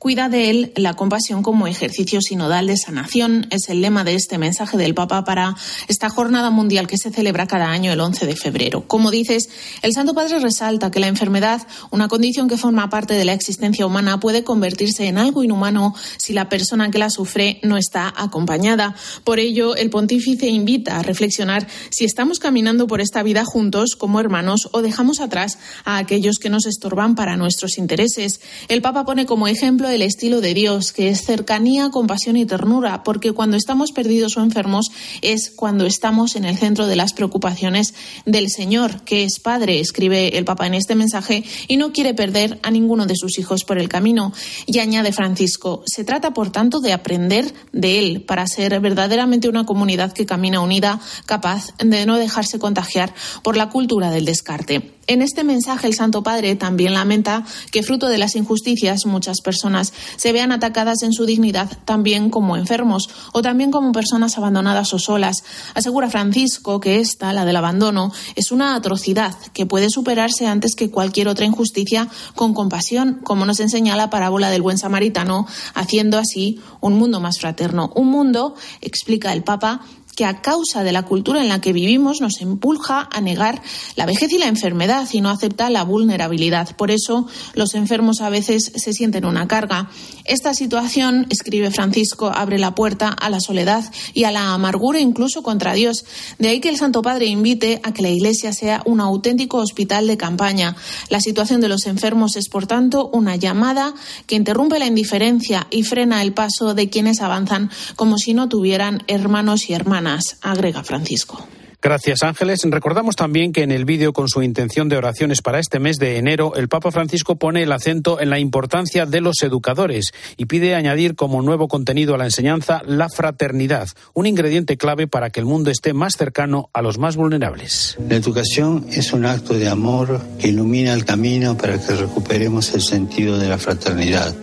Cuida 0.00 0.30
de 0.30 0.48
él 0.48 0.72
la 0.76 0.94
compasión 0.94 1.42
como 1.42 1.66
ejercicio 1.66 2.22
sinodal 2.22 2.68
de 2.68 2.78
sanación. 2.78 3.46
Es 3.50 3.68
el 3.68 3.82
lema 3.82 4.02
de 4.02 4.14
este 4.14 4.38
mensaje 4.38 4.78
del 4.78 4.94
Papa 4.94 5.24
para 5.24 5.54
esta 5.88 6.08
jornada 6.08 6.48
mundial 6.48 6.86
que 6.86 6.96
se 6.96 7.10
celebra 7.10 7.46
cada 7.46 7.70
año 7.70 7.92
el 7.92 8.00
11 8.00 8.24
de 8.24 8.34
febrero. 8.34 8.88
Como 8.88 9.10
dices, 9.10 9.50
el 9.82 9.92
Santo 9.92 10.14
Padre 10.14 10.38
resalta 10.38 10.90
que 10.90 11.00
la 11.00 11.08
enfermedad, 11.08 11.66
una 11.90 12.08
condición 12.08 12.48
que 12.48 12.56
forma 12.56 12.88
parte 12.88 13.12
de 13.12 13.26
la 13.26 13.34
existencia 13.34 13.84
humana, 13.84 14.18
puede 14.20 14.42
convertirse 14.42 15.06
en 15.06 15.18
algo 15.18 15.44
inhumano 15.44 15.94
si 16.16 16.32
la 16.32 16.48
persona 16.48 16.90
que 16.90 16.96
la 16.96 17.10
sufre 17.10 17.60
no 17.62 17.76
está 17.76 18.10
acompañada. 18.16 18.96
Por 19.22 19.38
ello, 19.38 19.76
el 19.76 19.90
pontífice 19.90 20.48
invita 20.48 20.96
a 20.96 21.02
reflexionar 21.02 21.68
si 21.90 22.06
estamos 22.06 22.38
caminando 22.38 22.86
por 22.86 23.02
esta 23.02 23.22
vida 23.22 23.44
juntos 23.44 23.96
como 23.96 24.18
hermanos 24.18 24.70
o 24.72 24.80
dejamos 24.80 25.20
atrás 25.20 25.58
a 25.84 25.98
aquellos 25.98 26.38
que 26.38 26.48
nos 26.48 26.64
estorban 26.64 27.14
para 27.14 27.36
nuestros 27.36 27.76
intereses. 27.76 28.40
El 28.68 28.80
Papa 28.80 29.04
pone 29.04 29.26
como 29.26 29.46
ejemplo 29.46 29.89
el 29.90 30.02
estilo 30.02 30.40
de 30.40 30.54
Dios, 30.54 30.92
que 30.92 31.08
es 31.08 31.24
cercanía, 31.24 31.90
compasión 31.90 32.36
y 32.36 32.46
ternura, 32.46 33.02
porque 33.02 33.32
cuando 33.32 33.56
estamos 33.56 33.92
perdidos 33.92 34.36
o 34.36 34.42
enfermos 34.42 34.90
es 35.22 35.50
cuando 35.50 35.86
estamos 35.86 36.36
en 36.36 36.44
el 36.44 36.56
centro 36.56 36.86
de 36.86 36.96
las 36.96 37.12
preocupaciones 37.12 37.94
del 38.26 38.50
Señor, 38.50 39.02
que 39.02 39.24
es 39.24 39.40
Padre, 39.40 39.80
escribe 39.80 40.38
el 40.38 40.44
Papa 40.44 40.66
en 40.66 40.74
este 40.74 40.94
mensaje, 40.94 41.44
y 41.68 41.76
no 41.76 41.92
quiere 41.92 42.14
perder 42.14 42.58
a 42.62 42.70
ninguno 42.70 43.06
de 43.06 43.16
sus 43.16 43.38
hijos 43.38 43.64
por 43.64 43.78
el 43.78 43.88
camino. 43.88 44.32
Y 44.66 44.78
añade 44.78 45.12
Francisco, 45.12 45.82
se 45.86 46.04
trata, 46.04 46.32
por 46.32 46.50
tanto, 46.50 46.80
de 46.80 46.92
aprender 46.92 47.52
de 47.72 47.98
Él 47.98 48.22
para 48.22 48.46
ser 48.46 48.78
verdaderamente 48.80 49.48
una 49.48 49.66
comunidad 49.66 50.12
que 50.12 50.26
camina 50.26 50.60
unida, 50.60 51.00
capaz 51.26 51.74
de 51.78 52.06
no 52.06 52.18
dejarse 52.18 52.58
contagiar 52.58 53.14
por 53.42 53.56
la 53.56 53.68
cultura 53.68 54.10
del 54.10 54.24
descarte. 54.24 54.99
En 55.10 55.22
este 55.22 55.42
mensaje 55.42 55.88
el 55.88 55.94
Santo 55.94 56.22
Padre 56.22 56.54
también 56.54 56.94
lamenta 56.94 57.44
que 57.72 57.82
fruto 57.82 58.06
de 58.06 58.16
las 58.16 58.36
injusticias 58.36 59.06
muchas 59.06 59.40
personas 59.40 59.92
se 60.14 60.30
vean 60.30 60.52
atacadas 60.52 61.02
en 61.02 61.12
su 61.12 61.26
dignidad 61.26 61.68
también 61.84 62.30
como 62.30 62.56
enfermos 62.56 63.08
o 63.32 63.42
también 63.42 63.72
como 63.72 63.90
personas 63.90 64.38
abandonadas 64.38 64.94
o 64.94 65.00
solas. 65.00 65.42
Asegura 65.74 66.10
Francisco 66.10 66.78
que 66.78 67.00
esta, 67.00 67.32
la 67.32 67.44
del 67.44 67.56
abandono, 67.56 68.12
es 68.36 68.52
una 68.52 68.76
atrocidad 68.76 69.34
que 69.52 69.66
puede 69.66 69.90
superarse 69.90 70.46
antes 70.46 70.76
que 70.76 70.92
cualquier 70.92 71.26
otra 71.26 71.44
injusticia 71.44 72.06
con 72.36 72.54
compasión, 72.54 73.18
como 73.24 73.44
nos 73.46 73.58
enseña 73.58 73.96
la 73.96 74.10
parábola 74.10 74.48
del 74.48 74.62
buen 74.62 74.78
samaritano, 74.78 75.48
haciendo 75.74 76.18
así 76.18 76.60
un 76.80 76.94
mundo 76.94 77.18
más 77.18 77.40
fraterno. 77.40 77.90
Un 77.96 78.06
mundo, 78.06 78.54
explica 78.80 79.32
el 79.32 79.42
Papa, 79.42 79.80
que 80.20 80.26
a 80.26 80.42
causa 80.42 80.84
de 80.84 80.92
la 80.92 81.06
cultura 81.06 81.40
en 81.40 81.48
la 81.48 81.62
que 81.62 81.72
vivimos 81.72 82.20
nos 82.20 82.42
impulsa 82.42 83.08
a 83.10 83.22
negar 83.22 83.62
la 83.96 84.04
vejez 84.04 84.30
y 84.30 84.36
la 84.36 84.48
enfermedad 84.48 85.08
y 85.10 85.22
no 85.22 85.30
acepta 85.30 85.70
la 85.70 85.82
vulnerabilidad. 85.82 86.76
Por 86.76 86.90
eso 86.90 87.26
los 87.54 87.74
enfermos 87.74 88.20
a 88.20 88.28
veces 88.28 88.70
se 88.74 88.92
sienten 88.92 89.24
una 89.24 89.48
carga. 89.48 89.88
Esta 90.26 90.52
situación, 90.52 91.26
escribe 91.30 91.70
Francisco, 91.70 92.30
abre 92.30 92.58
la 92.58 92.74
puerta 92.74 93.08
a 93.08 93.30
la 93.30 93.40
soledad 93.40 93.82
y 94.12 94.24
a 94.24 94.30
la 94.30 94.52
amargura 94.52 95.00
incluso 95.00 95.42
contra 95.42 95.72
Dios. 95.72 96.04
De 96.38 96.48
ahí 96.48 96.60
que 96.60 96.68
el 96.68 96.76
Santo 96.76 97.00
Padre 97.00 97.24
invite 97.24 97.80
a 97.82 97.94
que 97.94 98.02
la 98.02 98.10
Iglesia 98.10 98.52
sea 98.52 98.82
un 98.84 99.00
auténtico 99.00 99.56
hospital 99.56 100.06
de 100.06 100.18
campaña. 100.18 100.76
La 101.08 101.22
situación 101.22 101.62
de 101.62 101.68
los 101.68 101.86
enfermos 101.86 102.36
es, 102.36 102.50
por 102.50 102.66
tanto, 102.66 103.08
una 103.14 103.36
llamada 103.36 103.94
que 104.26 104.36
interrumpe 104.36 104.78
la 104.78 104.86
indiferencia 104.86 105.66
y 105.70 105.82
frena 105.82 106.20
el 106.20 106.34
paso 106.34 106.74
de 106.74 106.90
quienes 106.90 107.22
avanzan 107.22 107.70
como 107.96 108.18
si 108.18 108.34
no 108.34 108.50
tuvieran 108.50 109.02
hermanos 109.06 109.70
y 109.70 109.72
hermanas 109.72 110.09
agrega 110.42 110.82
Francisco. 110.82 111.46
Gracias, 111.82 112.22
Ángeles. 112.22 112.60
Recordamos 112.64 113.16
también 113.16 113.52
que 113.52 113.62
en 113.62 113.70
el 113.70 113.86
vídeo 113.86 114.12
con 114.12 114.28
su 114.28 114.42
intención 114.42 114.90
de 114.90 114.98
oraciones 114.98 115.40
para 115.40 115.58
este 115.58 115.78
mes 115.78 115.96
de 115.96 116.18
enero, 116.18 116.54
el 116.56 116.68
Papa 116.68 116.90
Francisco 116.90 117.36
pone 117.36 117.62
el 117.62 117.72
acento 117.72 118.20
en 118.20 118.28
la 118.28 118.38
importancia 118.38 119.06
de 119.06 119.22
los 119.22 119.36
educadores 119.42 120.12
y 120.36 120.44
pide 120.44 120.74
añadir 120.74 121.14
como 121.14 121.40
nuevo 121.40 121.68
contenido 121.68 122.14
a 122.14 122.18
la 122.18 122.26
enseñanza 122.26 122.82
la 122.84 123.08
fraternidad, 123.08 123.88
un 124.12 124.26
ingrediente 124.26 124.76
clave 124.76 125.06
para 125.06 125.30
que 125.30 125.40
el 125.40 125.46
mundo 125.46 125.70
esté 125.70 125.94
más 125.94 126.12
cercano 126.18 126.68
a 126.74 126.82
los 126.82 126.98
más 126.98 127.16
vulnerables. 127.16 127.96
La 128.06 128.16
educación 128.16 128.86
es 128.90 129.14
un 129.14 129.24
acto 129.24 129.54
de 129.54 129.70
amor 129.70 130.20
que 130.38 130.48
ilumina 130.48 130.92
el 130.92 131.06
camino 131.06 131.56
para 131.56 131.80
que 131.80 131.94
recuperemos 131.94 132.74
el 132.74 132.82
sentido 132.82 133.38
de 133.38 133.48
la 133.48 133.56
fraternidad, 133.56 134.34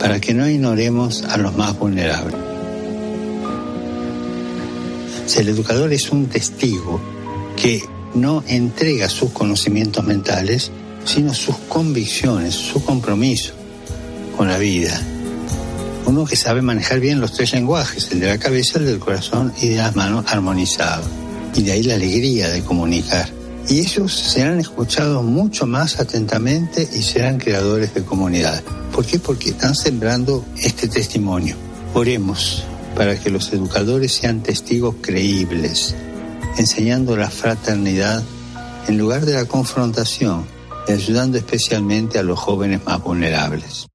para 0.00 0.20
que 0.20 0.34
no 0.34 0.48
ignoremos 0.48 1.22
a 1.22 1.36
los 1.36 1.56
más 1.56 1.78
vulnerables. 1.78 2.55
Si 5.26 5.40
el 5.40 5.48
educador 5.48 5.92
es 5.92 6.10
un 6.10 6.26
testigo 6.26 7.00
que 7.56 7.82
no 8.14 8.44
entrega 8.46 9.08
sus 9.08 9.30
conocimientos 9.32 10.04
mentales, 10.04 10.70
sino 11.04 11.34
sus 11.34 11.56
convicciones, 11.68 12.54
su 12.54 12.82
compromiso 12.84 13.52
con 14.36 14.48
la 14.48 14.58
vida. 14.58 15.00
Uno 16.06 16.24
que 16.24 16.36
sabe 16.36 16.62
manejar 16.62 17.00
bien 17.00 17.20
los 17.20 17.32
tres 17.32 17.52
lenguajes, 17.52 18.10
el 18.12 18.20
de 18.20 18.28
la 18.28 18.38
cabeza, 18.38 18.78
el 18.78 18.86
del 18.86 18.98
corazón 18.98 19.52
y 19.60 19.68
de 19.68 19.76
las 19.76 19.96
manos 19.96 20.24
armonizado. 20.28 21.04
Y 21.54 21.62
de 21.62 21.72
ahí 21.72 21.82
la 21.82 21.94
alegría 21.94 22.48
de 22.48 22.62
comunicar. 22.62 23.28
Y 23.68 23.80
ellos 23.80 24.14
serán 24.14 24.60
escuchados 24.60 25.24
mucho 25.24 25.66
más 25.66 25.98
atentamente 25.98 26.88
y 26.92 27.02
serán 27.02 27.38
creadores 27.38 27.92
de 27.94 28.04
comunidad. 28.04 28.62
¿Por 28.92 29.04
qué? 29.04 29.18
Porque 29.18 29.50
están 29.50 29.74
sembrando 29.74 30.44
este 30.58 30.86
testimonio. 30.86 31.56
Oremos 31.94 32.62
para 32.96 33.20
que 33.20 33.30
los 33.30 33.52
educadores 33.52 34.12
sean 34.12 34.42
testigos 34.42 34.96
creíbles, 35.00 35.94
enseñando 36.56 37.16
la 37.16 37.30
fraternidad 37.30 38.24
en 38.88 38.98
lugar 38.98 39.26
de 39.26 39.34
la 39.34 39.44
confrontación 39.44 40.46
y 40.88 40.92
ayudando 40.92 41.36
especialmente 41.36 42.18
a 42.18 42.22
los 42.22 42.38
jóvenes 42.38 42.84
más 42.84 43.02
vulnerables. 43.02 43.86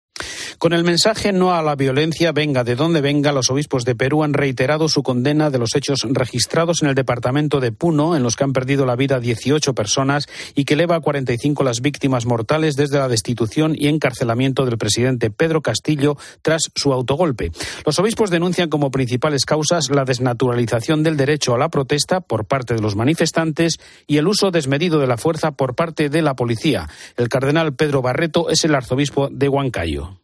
Con 0.61 0.73
el 0.73 0.83
mensaje 0.83 1.33
no 1.33 1.55
a 1.55 1.63
la 1.63 1.75
violencia, 1.75 2.33
venga 2.33 2.63
de 2.63 2.75
donde 2.75 3.01
venga, 3.01 3.31
los 3.31 3.49
obispos 3.49 3.83
de 3.83 3.95
Perú 3.95 4.23
han 4.23 4.33
reiterado 4.33 4.89
su 4.89 5.01
condena 5.01 5.49
de 5.49 5.57
los 5.57 5.73
hechos 5.73 6.05
registrados 6.07 6.83
en 6.83 6.89
el 6.89 6.93
departamento 6.93 7.59
de 7.59 7.71
Puno, 7.71 8.15
en 8.15 8.21
los 8.21 8.35
que 8.35 8.43
han 8.43 8.53
perdido 8.53 8.85
la 8.85 8.95
vida 8.95 9.19
18 9.19 9.73
personas 9.73 10.27
y 10.53 10.65
que 10.65 10.75
eleva 10.75 10.97
a 10.97 10.99
45 10.99 11.63
las 11.63 11.81
víctimas 11.81 12.27
mortales 12.27 12.75
desde 12.75 12.99
la 12.99 13.07
destitución 13.07 13.73
y 13.75 13.87
encarcelamiento 13.87 14.63
del 14.65 14.77
presidente 14.77 15.31
Pedro 15.31 15.63
Castillo 15.63 16.15
tras 16.43 16.69
su 16.75 16.93
autogolpe. 16.93 17.49
Los 17.83 17.97
obispos 17.97 18.29
denuncian 18.29 18.69
como 18.69 18.91
principales 18.91 19.45
causas 19.45 19.89
la 19.89 20.05
desnaturalización 20.05 21.01
del 21.01 21.17
derecho 21.17 21.55
a 21.55 21.57
la 21.57 21.69
protesta 21.69 22.21
por 22.21 22.45
parte 22.45 22.75
de 22.75 22.81
los 22.81 22.95
manifestantes 22.95 23.79
y 24.05 24.17
el 24.17 24.27
uso 24.27 24.51
desmedido 24.51 24.99
de 24.99 25.07
la 25.07 25.17
fuerza 25.17 25.53
por 25.53 25.73
parte 25.73 26.09
de 26.09 26.21
la 26.21 26.35
policía. 26.35 26.87
El 27.17 27.29
cardenal 27.29 27.73
Pedro 27.73 28.03
Barreto 28.03 28.51
es 28.51 28.63
el 28.63 28.75
arzobispo 28.75 29.27
de 29.31 29.49
Huancayo 29.49 30.20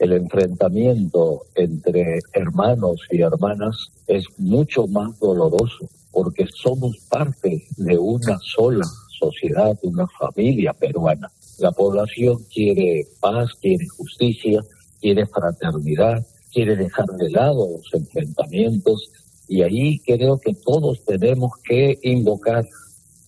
el 0.00 0.14
enfrentamiento 0.14 1.42
entre 1.54 2.20
hermanos 2.32 3.00
y 3.10 3.20
hermanas 3.20 3.76
es 4.06 4.24
mucho 4.38 4.86
más 4.86 5.18
doloroso 5.20 5.88
porque 6.10 6.46
somos 6.52 6.96
parte 7.08 7.66
de 7.76 7.98
una 7.98 8.38
sola 8.42 8.86
sociedad, 9.18 9.78
una 9.82 10.06
familia 10.18 10.72
peruana. 10.72 11.30
La 11.58 11.70
población 11.70 12.38
quiere 12.52 13.06
paz, 13.20 13.50
quiere 13.60 13.86
justicia, 13.88 14.64
quiere 15.00 15.26
fraternidad, 15.26 16.26
quiere 16.50 16.76
dejar 16.76 17.06
de 17.18 17.30
lado 17.30 17.68
los 17.70 17.88
enfrentamientos 17.92 19.10
y 19.48 19.62
ahí 19.62 19.98
creo 19.98 20.38
que 20.38 20.54
todos 20.54 21.04
tenemos 21.04 21.52
que 21.62 21.98
invocar 22.02 22.64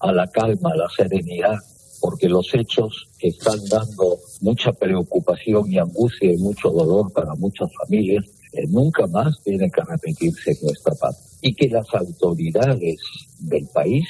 a 0.01 0.13
la 0.13 0.27
calma, 0.29 0.71
a 0.73 0.77
la 0.77 0.89
serenidad, 0.97 1.59
porque 2.03 2.29
los 2.29 2.53
hechos 2.53 3.07
que 3.17 3.29
están 3.29 3.61
dando 3.71 4.19
mucha 4.41 4.73
preocupación 4.73 5.73
y 5.73 5.79
angustia 5.79 6.33
y 6.33 6.37
mucho 6.37 6.69
dolor 6.71 7.13
para 7.13 7.33
muchas 7.37 7.71
familias 7.81 8.25
nunca 8.69 9.07
más 9.07 9.41
tienen 9.45 9.71
que 9.71 9.83
repetirse 9.83 10.51
en 10.51 10.59
nuestra 10.63 10.95
paz. 10.97 11.39
Y 11.41 11.55
que 11.55 11.69
las 11.69 11.87
autoridades 11.95 12.99
del 13.39 13.69
país 13.69 14.05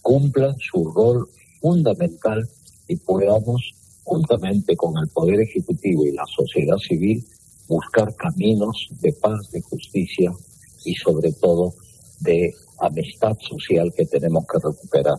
cumplan 0.00 0.54
su 0.58 0.90
rol 0.90 1.28
fundamental 1.60 2.48
y 2.88 2.96
podamos, 2.96 3.60
juntamente 4.02 4.74
con 4.74 4.94
el 4.96 5.08
Poder 5.10 5.40
Ejecutivo 5.42 6.06
y 6.06 6.12
la 6.12 6.24
sociedad 6.26 6.78
civil, 6.78 7.22
buscar 7.68 8.14
caminos 8.16 8.88
de 9.02 9.12
paz, 9.20 9.50
de 9.50 9.60
justicia 9.60 10.32
y 10.86 10.94
sobre 10.94 11.32
todo 11.32 11.74
de 12.20 12.50
amistad 12.80 13.36
social 13.38 13.92
que 13.94 14.06
tenemos 14.06 14.44
que 14.46 14.58
recuperar. 14.66 15.18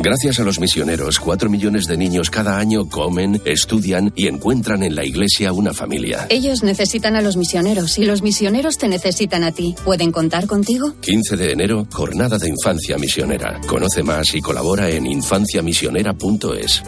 Gracias 0.00 0.38
a 0.38 0.44
los 0.44 0.60
misioneros, 0.60 1.18
cuatro 1.18 1.50
millones 1.50 1.86
de 1.86 1.96
niños 1.96 2.30
cada 2.30 2.58
año 2.58 2.88
comen, 2.88 3.42
estudian 3.44 4.12
y 4.14 4.28
encuentran 4.28 4.82
en 4.84 4.94
la 4.94 5.04
iglesia 5.04 5.52
una 5.52 5.74
familia. 5.74 6.26
Ellos 6.30 6.62
necesitan 6.62 7.16
a 7.16 7.20
los 7.20 7.36
misioneros 7.36 7.98
y 7.98 8.04
los 8.04 8.22
misioneros 8.22 8.78
te 8.78 8.86
necesitan 8.86 9.42
a 9.42 9.52
ti. 9.52 9.74
¿Pueden 9.84 10.12
contar 10.12 10.46
contigo? 10.46 10.94
15 11.00 11.36
de 11.36 11.52
enero, 11.52 11.86
Jornada 11.92 12.38
de 12.38 12.48
Infancia 12.48 12.96
Misionera. 12.96 13.60
Conoce 13.66 14.04
más 14.04 14.34
y 14.34 14.40
colabora 14.40 14.88
en 14.88 15.06
infanciamisionera.es. 15.06 16.82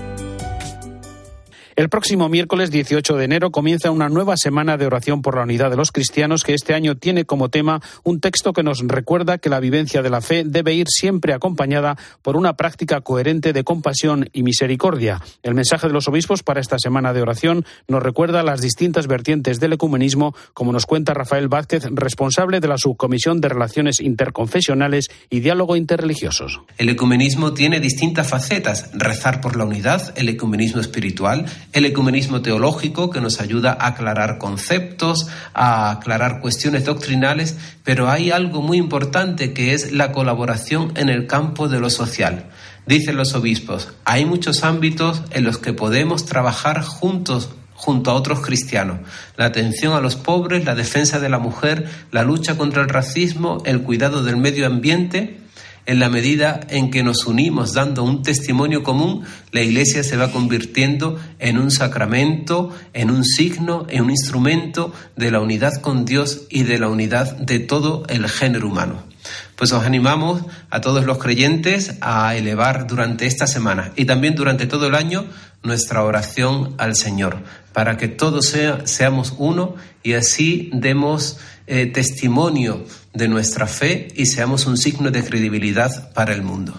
El 1.80 1.88
próximo 1.88 2.28
miércoles 2.28 2.70
18 2.70 3.16
de 3.16 3.24
enero 3.24 3.50
comienza 3.50 3.90
una 3.90 4.10
nueva 4.10 4.36
semana 4.36 4.76
de 4.76 4.84
oración 4.84 5.22
por 5.22 5.36
la 5.36 5.44
unidad 5.44 5.70
de 5.70 5.78
los 5.78 5.92
cristianos 5.92 6.44
que 6.44 6.52
este 6.52 6.74
año 6.74 6.98
tiene 6.98 7.24
como 7.24 7.48
tema 7.48 7.80
un 8.04 8.20
texto 8.20 8.52
que 8.52 8.62
nos 8.62 8.80
recuerda 8.80 9.38
que 9.38 9.48
la 9.48 9.60
vivencia 9.60 10.02
de 10.02 10.10
la 10.10 10.20
fe 10.20 10.44
debe 10.44 10.74
ir 10.74 10.88
siempre 10.90 11.32
acompañada 11.32 11.96
por 12.20 12.36
una 12.36 12.52
práctica 12.52 13.00
coherente 13.00 13.54
de 13.54 13.64
compasión 13.64 14.28
y 14.34 14.42
misericordia. 14.42 15.22
El 15.42 15.54
mensaje 15.54 15.86
de 15.86 15.94
los 15.94 16.06
obispos 16.06 16.42
para 16.42 16.60
esta 16.60 16.78
semana 16.78 17.14
de 17.14 17.22
oración 17.22 17.64
nos 17.88 18.02
recuerda 18.02 18.42
las 18.42 18.60
distintas 18.60 19.06
vertientes 19.06 19.58
del 19.58 19.72
ecumenismo, 19.72 20.34
como 20.52 20.72
nos 20.72 20.84
cuenta 20.84 21.14
Rafael 21.14 21.48
Vázquez, 21.48 21.86
responsable 21.92 22.60
de 22.60 22.68
la 22.68 22.76
Subcomisión 22.76 23.40
de 23.40 23.48
Relaciones 23.48 24.00
Interconfesionales 24.00 25.08
y 25.30 25.40
Diálogo 25.40 25.76
Interreligiosos. 25.76 26.60
El 26.76 26.90
ecumenismo 26.90 27.54
tiene 27.54 27.80
distintas 27.80 28.28
facetas, 28.28 28.90
rezar 28.92 29.40
por 29.40 29.56
la 29.56 29.64
unidad, 29.64 30.12
el 30.18 30.28
ecumenismo 30.28 30.82
espiritual, 30.82 31.46
el 31.72 31.84
ecumenismo 31.84 32.42
teológico 32.42 33.10
que 33.10 33.20
nos 33.20 33.40
ayuda 33.40 33.76
a 33.78 33.88
aclarar 33.88 34.38
conceptos, 34.38 35.28
a 35.54 35.90
aclarar 35.90 36.40
cuestiones 36.40 36.84
doctrinales, 36.84 37.56
pero 37.84 38.10
hay 38.10 38.30
algo 38.30 38.62
muy 38.62 38.78
importante 38.78 39.52
que 39.52 39.72
es 39.74 39.92
la 39.92 40.12
colaboración 40.12 40.92
en 40.96 41.08
el 41.08 41.26
campo 41.26 41.68
de 41.68 41.80
lo 41.80 41.90
social. 41.90 42.46
Dicen 42.86 43.16
los 43.16 43.34
obispos, 43.34 43.88
hay 44.04 44.24
muchos 44.24 44.64
ámbitos 44.64 45.22
en 45.30 45.44
los 45.44 45.58
que 45.58 45.72
podemos 45.72 46.24
trabajar 46.24 46.82
juntos 46.82 47.50
junto 47.74 48.10
a 48.10 48.14
otros 48.14 48.40
cristianos. 48.40 48.98
La 49.36 49.46
atención 49.46 49.94
a 49.94 50.00
los 50.00 50.16
pobres, 50.16 50.64
la 50.64 50.74
defensa 50.74 51.18
de 51.18 51.28
la 51.28 51.38
mujer, 51.38 51.88
la 52.10 52.24
lucha 52.24 52.56
contra 52.56 52.82
el 52.82 52.88
racismo, 52.88 53.62
el 53.64 53.82
cuidado 53.82 54.22
del 54.22 54.36
medio 54.36 54.66
ambiente 54.66 55.40
en 55.90 55.98
la 55.98 56.08
medida 56.08 56.60
en 56.68 56.92
que 56.92 57.02
nos 57.02 57.26
unimos 57.26 57.74
dando 57.74 58.04
un 58.04 58.22
testimonio 58.22 58.84
común, 58.84 59.24
la 59.50 59.60
Iglesia 59.60 60.04
se 60.04 60.16
va 60.16 60.30
convirtiendo 60.30 61.18
en 61.40 61.58
un 61.58 61.72
sacramento, 61.72 62.70
en 62.92 63.10
un 63.10 63.24
signo, 63.24 63.86
en 63.88 64.04
un 64.04 64.10
instrumento 64.12 64.92
de 65.16 65.32
la 65.32 65.40
unidad 65.40 65.80
con 65.80 66.04
Dios 66.04 66.42
y 66.48 66.62
de 66.62 66.78
la 66.78 66.88
unidad 66.88 67.36
de 67.38 67.58
todo 67.58 68.04
el 68.08 68.28
género 68.28 68.68
humano. 68.68 69.02
Pues 69.56 69.72
os 69.72 69.82
animamos 69.82 70.42
a 70.70 70.80
todos 70.80 71.04
los 71.04 71.18
creyentes 71.18 71.96
a 72.00 72.36
elevar 72.36 72.86
durante 72.86 73.26
esta 73.26 73.48
semana 73.48 73.90
y 73.96 74.04
también 74.04 74.36
durante 74.36 74.66
todo 74.66 74.86
el 74.86 74.94
año 74.94 75.26
nuestra 75.64 76.04
oración 76.04 76.72
al 76.78 76.94
Señor, 76.94 77.42
para 77.72 77.96
que 77.96 78.06
todos 78.06 78.54
seamos 78.84 79.34
uno 79.38 79.74
y 80.04 80.12
así 80.12 80.70
demos 80.72 81.38
eh, 81.72 81.86
testimonio 81.86 82.84
de 83.14 83.28
nuestra 83.28 83.68
fe 83.68 84.08
y 84.16 84.26
seamos 84.26 84.66
un 84.66 84.76
signo 84.76 85.12
de 85.12 85.22
credibilidad 85.22 86.12
para 86.12 86.34
el 86.34 86.42
mundo. 86.42 86.74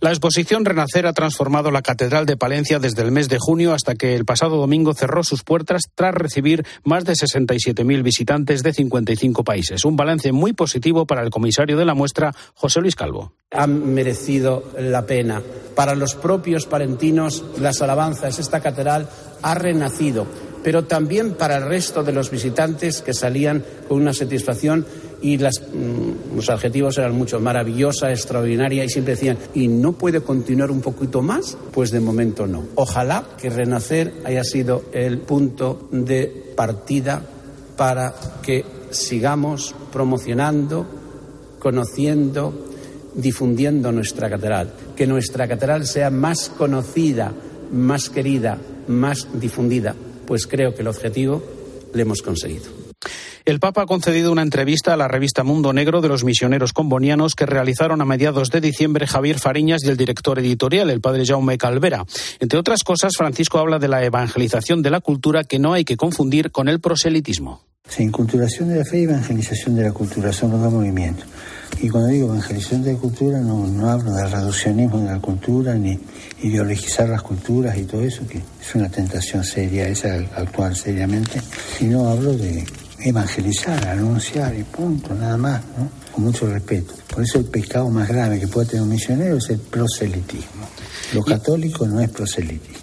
La 0.00 0.10
exposición 0.10 0.64
Renacer 0.64 1.06
ha 1.06 1.12
transformado 1.12 1.70
la 1.70 1.80
Catedral 1.82 2.26
de 2.26 2.36
Palencia 2.36 2.80
desde 2.80 3.02
el 3.02 3.12
mes 3.12 3.28
de 3.28 3.38
junio 3.38 3.72
hasta 3.72 3.94
que 3.94 4.16
el 4.16 4.24
pasado 4.24 4.56
domingo 4.56 4.94
cerró 4.94 5.22
sus 5.22 5.44
puertas 5.44 5.82
tras 5.94 6.12
recibir 6.12 6.66
más 6.82 7.04
de 7.04 7.12
67.000 7.12 8.02
visitantes 8.02 8.64
de 8.64 8.72
55 8.72 9.44
países. 9.44 9.84
Un 9.84 9.94
balance 9.94 10.32
muy 10.32 10.52
positivo 10.52 11.06
para 11.06 11.22
el 11.22 11.30
comisario 11.30 11.76
de 11.76 11.84
la 11.84 11.94
muestra, 11.94 12.34
José 12.54 12.80
Luis 12.80 12.96
Calvo. 12.96 13.34
Ha 13.52 13.68
merecido 13.68 14.72
la 14.76 15.06
pena. 15.06 15.40
Para 15.76 15.94
los 15.94 16.16
propios 16.16 16.66
palentinos, 16.66 17.44
las 17.60 17.80
alabanzas, 17.80 18.40
esta 18.40 18.58
catedral 18.58 19.08
ha 19.42 19.54
renacido, 19.54 20.26
pero 20.62 20.84
también 20.84 21.34
para 21.34 21.56
el 21.56 21.64
resto 21.64 22.02
de 22.02 22.12
los 22.12 22.30
visitantes 22.30 23.02
que 23.02 23.14
salían 23.14 23.64
con 23.88 24.00
una 24.00 24.12
satisfacción 24.12 24.86
y 25.20 25.38
mm, 25.38 26.36
los 26.36 26.50
adjetivos 26.50 26.98
eran 26.98 27.14
mucho 27.14 27.40
maravillosa, 27.40 28.10
extraordinaria 28.10 28.84
y 28.84 28.88
siempre 28.88 29.14
decían, 29.14 29.38
¿y 29.54 29.68
no 29.68 29.92
puede 29.92 30.20
continuar 30.20 30.70
un 30.70 30.80
poquito 30.80 31.22
más? 31.22 31.56
Pues 31.72 31.90
de 31.90 32.00
momento 32.00 32.46
no. 32.46 32.64
Ojalá 32.74 33.24
que 33.40 33.50
Renacer 33.50 34.12
haya 34.24 34.44
sido 34.44 34.84
el 34.92 35.18
punto 35.18 35.88
de 35.92 36.52
partida 36.56 37.22
para 37.76 38.14
que 38.42 38.64
sigamos 38.90 39.74
promocionando, 39.92 40.86
conociendo, 41.58 42.66
difundiendo 43.14 43.92
nuestra 43.92 44.28
catedral, 44.28 44.72
que 44.96 45.06
nuestra 45.06 45.46
catedral 45.46 45.86
sea 45.86 46.10
más 46.10 46.48
conocida, 46.48 47.32
más 47.72 48.10
querida, 48.10 48.58
más 48.88 49.28
difundida, 49.34 49.94
pues 50.26 50.46
creo 50.46 50.74
que 50.74 50.82
el 50.82 50.88
objetivo 50.88 51.42
le 51.94 52.02
hemos 52.02 52.22
conseguido. 52.22 52.82
El 53.44 53.58
Papa 53.58 53.82
ha 53.82 53.86
concedido 53.86 54.30
una 54.30 54.42
entrevista 54.42 54.94
a 54.94 54.96
la 54.96 55.08
revista 55.08 55.42
Mundo 55.42 55.72
Negro 55.72 56.00
de 56.00 56.08
los 56.08 56.22
misioneros 56.22 56.72
combonianos 56.72 57.34
que 57.34 57.44
realizaron 57.44 58.00
a 58.00 58.04
mediados 58.04 58.50
de 58.50 58.60
diciembre 58.60 59.08
Javier 59.08 59.40
Fariñas 59.40 59.82
y 59.82 59.88
el 59.88 59.96
director 59.96 60.38
editorial, 60.38 60.90
el 60.90 61.00
padre 61.00 61.26
Jaume 61.26 61.58
Calvera. 61.58 62.04
Entre 62.38 62.58
otras 62.58 62.84
cosas, 62.84 63.14
Francisco 63.16 63.58
habla 63.58 63.80
de 63.80 63.88
la 63.88 64.04
evangelización 64.04 64.80
de 64.82 64.90
la 64.90 65.00
cultura 65.00 65.42
que 65.42 65.58
no 65.58 65.72
hay 65.72 65.84
que 65.84 65.96
confundir 65.96 66.52
con 66.52 66.68
el 66.68 66.80
proselitismo. 66.80 67.62
Sí, 67.88 68.04
inculturación 68.04 68.68
de 68.68 68.76
la 68.76 68.84
fe 68.84 69.00
y 69.00 69.04
evangelización 69.04 69.74
de 69.74 69.82
la 69.82 69.92
cultura 69.92 70.32
son 70.32 70.52
los 70.52 70.62
dos 70.62 70.72
movimientos. 70.72 71.26
Y 71.80 71.88
cuando 71.88 72.10
digo 72.10 72.28
evangelización 72.28 72.82
de 72.84 72.96
cultura, 72.96 73.40
no, 73.40 73.66
no 73.66 73.90
hablo 73.90 74.12
del 74.12 74.30
reduccionismo 74.30 75.00
de 75.00 75.06
la 75.06 75.18
cultura, 75.18 75.74
ni 75.74 75.98
ideologizar 76.42 77.08
las 77.08 77.22
culturas 77.22 77.76
y 77.76 77.84
todo 77.84 78.02
eso, 78.02 78.26
que 78.26 78.38
es 78.38 78.74
una 78.74 78.88
tentación 78.88 79.42
seria, 79.44 79.88
esa 79.88 80.14
actuar 80.36 80.76
seriamente, 80.76 81.40
sino 81.78 82.08
hablo 82.08 82.34
de 82.34 82.64
evangelizar, 83.00 83.88
anunciar 83.88 84.54
y 84.54 84.62
punto, 84.62 85.14
nada 85.14 85.36
más, 85.36 85.60
¿no? 85.76 85.88
Con 86.12 86.24
mucho 86.24 86.46
respeto. 86.46 86.94
Por 87.12 87.24
eso 87.24 87.38
el 87.38 87.46
pecado 87.46 87.88
más 87.90 88.08
grave 88.08 88.38
que 88.38 88.46
puede 88.46 88.68
tener 88.68 88.82
un 88.82 88.90
misionero 88.90 89.38
es 89.38 89.50
el 89.50 89.58
proselitismo. 89.58 90.68
Lo 91.14 91.22
católico 91.22 91.86
no 91.86 92.00
es 92.00 92.10
proselitismo. 92.10 92.81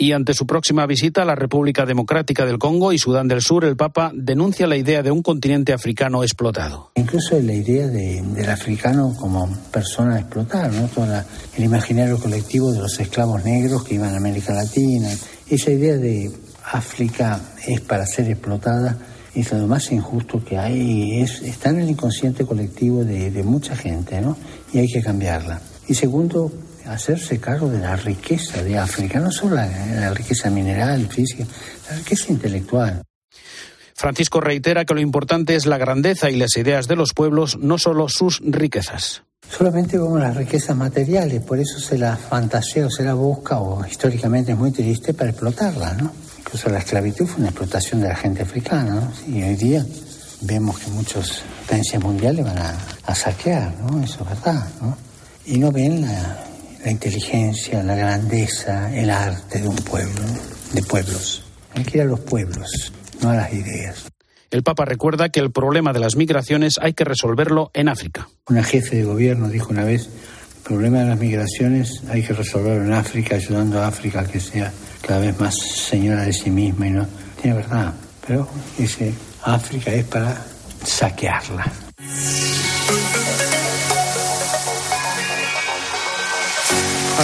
Y 0.00 0.12
ante 0.12 0.32
su 0.32 0.46
próxima 0.46 0.86
visita 0.86 1.22
a 1.22 1.24
la 1.24 1.34
República 1.34 1.84
Democrática 1.84 2.46
del 2.46 2.58
Congo 2.58 2.92
y 2.92 2.98
Sudán 2.98 3.26
del 3.26 3.42
Sur, 3.42 3.64
el 3.64 3.76
Papa 3.76 4.12
denuncia 4.14 4.68
la 4.68 4.76
idea 4.76 5.02
de 5.02 5.10
un 5.10 5.22
continente 5.22 5.72
africano 5.72 6.22
explotado. 6.22 6.92
Incluso 6.94 7.40
la 7.40 7.52
idea 7.52 7.88
del 7.88 8.48
africano 8.48 9.14
como 9.18 9.48
persona 9.72 10.14
a 10.14 10.20
explotar, 10.20 10.72
¿no? 10.72 10.88
el 11.56 11.64
imaginario 11.64 12.18
colectivo 12.18 12.72
de 12.72 12.78
los 12.78 13.00
esclavos 13.00 13.44
negros 13.44 13.82
que 13.82 13.96
iban 13.96 14.14
a 14.14 14.18
América 14.18 14.54
Latina. 14.54 15.10
Esa 15.48 15.72
idea 15.72 15.96
de 15.96 16.30
África 16.64 17.40
es 17.66 17.80
para 17.80 18.06
ser 18.06 18.30
explotada 18.30 18.96
es 19.40 19.52
lo 19.52 19.66
más 19.66 19.92
injusto 19.92 20.42
que 20.44 20.58
hay, 20.58 21.20
es, 21.20 21.42
está 21.42 21.70
en 21.70 21.80
el 21.80 21.90
inconsciente 21.90 22.44
colectivo 22.44 23.04
de, 23.04 23.42
mucha 23.44 23.76
gente, 23.76 24.20
¿no? 24.20 24.36
Y 24.72 24.78
hay 24.78 24.88
que 24.88 25.02
cambiarla. 25.02 25.60
Y 25.86 25.94
segundo, 25.94 26.50
hacerse 26.92 27.38
cargo 27.38 27.68
de 27.68 27.78
la 27.78 27.96
riqueza 27.96 28.62
de 28.62 28.78
África, 28.78 29.20
no 29.20 29.30
solo 29.30 29.56
la, 29.56 30.12
riqueza 30.14 30.50
mineral, 30.50 31.06
física, 31.08 31.44
la 31.90 31.96
riqueza 31.96 32.32
intelectual. 32.32 33.02
Francisco 33.94 34.40
reitera 34.40 34.84
que 34.84 34.94
lo 34.94 35.00
importante 35.00 35.56
es 35.56 35.66
la 35.66 35.76
grandeza 35.76 36.30
y 36.30 36.36
las 36.36 36.56
ideas 36.56 36.86
de 36.86 36.96
los 36.96 37.14
pueblos, 37.14 37.58
no 37.58 37.78
solo 37.78 38.08
sus 38.08 38.40
riquezas. 38.44 39.22
Solamente 39.50 39.98
como 39.98 40.18
las 40.18 40.36
riquezas 40.36 40.76
materiales, 40.76 41.42
por 41.42 41.58
eso 41.58 41.80
se 41.80 41.98
la 41.98 42.16
fantasea 42.16 42.86
o 42.86 42.90
se 42.90 43.02
la 43.02 43.14
busca, 43.14 43.58
o 43.58 43.84
históricamente 43.84 44.52
es 44.52 44.58
muy 44.58 44.70
triste, 44.70 45.14
para 45.14 45.30
explotarla, 45.30 45.94
¿no? 45.94 46.12
Incluso 46.38 46.70
la 46.70 46.78
esclavitud 46.78 47.26
fue 47.26 47.40
una 47.40 47.48
explotación 47.48 48.00
de 48.00 48.08
la 48.08 48.16
gente 48.16 48.42
africana, 48.42 49.10
Y 49.26 49.42
hoy 49.42 49.56
día 49.56 49.84
vemos 50.42 50.78
que 50.78 50.90
muchos 50.90 51.42
potencias 51.62 52.02
mundiales 52.02 52.44
van 52.44 52.58
a, 52.58 53.14
saquear, 53.14 53.74
¿no? 53.80 54.02
Eso 54.02 54.22
es 54.22 54.28
verdad, 54.28 54.68
¿no? 54.80 54.96
Y 55.46 55.58
no 55.58 55.72
ven 55.72 56.02
la, 56.02 56.44
inteligencia, 56.86 57.82
la 57.82 57.94
grandeza, 57.94 58.94
el 58.94 59.10
arte 59.10 59.60
de 59.60 59.68
un 59.68 59.76
pueblo, 59.76 60.22
de 60.72 60.82
pueblos. 60.82 61.44
Hay 61.74 61.84
que 61.84 61.98
ir 61.98 62.02
a 62.02 62.06
los 62.06 62.20
pueblos, 62.20 62.92
no 63.20 63.30
a 63.30 63.34
las 63.34 63.52
ideas. 63.52 64.06
El 64.50 64.62
Papa 64.62 64.86
recuerda 64.86 65.28
que 65.28 65.40
el 65.40 65.50
problema 65.50 65.92
de 65.92 66.00
las 66.00 66.16
migraciones 66.16 66.78
hay 66.80 66.94
que 66.94 67.04
resolverlo 67.04 67.70
en 67.74 67.88
África. 67.88 68.28
Una 68.48 68.62
jefe 68.62 68.96
de 68.96 69.04
gobierno 69.04 69.48
dijo 69.48 69.70
una 69.70 69.84
vez, 69.84 70.08
el 70.56 70.62
problema 70.62 71.00
de 71.00 71.06
las 71.06 71.18
migraciones 71.18 72.02
hay 72.08 72.22
que 72.22 72.32
resolverlo 72.32 72.84
en 72.84 72.94
África, 72.94 73.34
ayudando 73.34 73.80
a 73.80 73.88
África 73.88 74.20
a 74.20 74.26
que 74.26 74.40
sea 74.40 74.72
cada 75.02 75.20
vez 75.20 75.38
más 75.38 75.54
señora 75.54 76.22
de 76.22 76.32
sí 76.32 76.50
misma 76.50 76.86
y 76.86 76.90
no 76.90 77.06
tiene 77.40 77.56
verdad. 77.56 77.92
Pero 78.26 78.48
dice, 78.78 79.12
África 79.42 79.92
es 79.92 80.04
para 80.04 80.42
saquearla. 80.82 81.70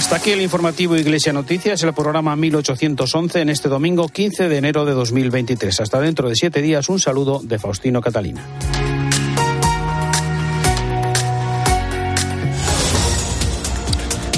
Hasta 0.04 0.16
aquí 0.16 0.32
el 0.32 0.42
informativo 0.42 0.96
Iglesia 0.96 1.32
Noticias, 1.32 1.82
el 1.82 1.94
programa 1.94 2.36
1811 2.36 3.40
en 3.40 3.48
este 3.48 3.70
domingo 3.70 4.06
15 4.06 4.50
de 4.50 4.58
enero 4.58 4.84
de 4.84 4.92
2023. 4.92 5.80
Hasta 5.80 5.98
dentro 5.98 6.28
de 6.28 6.34
siete 6.36 6.60
días, 6.60 6.90
un 6.90 7.00
saludo 7.00 7.40
de 7.42 7.58
Faustino 7.58 8.02
Catalina. 8.02 8.44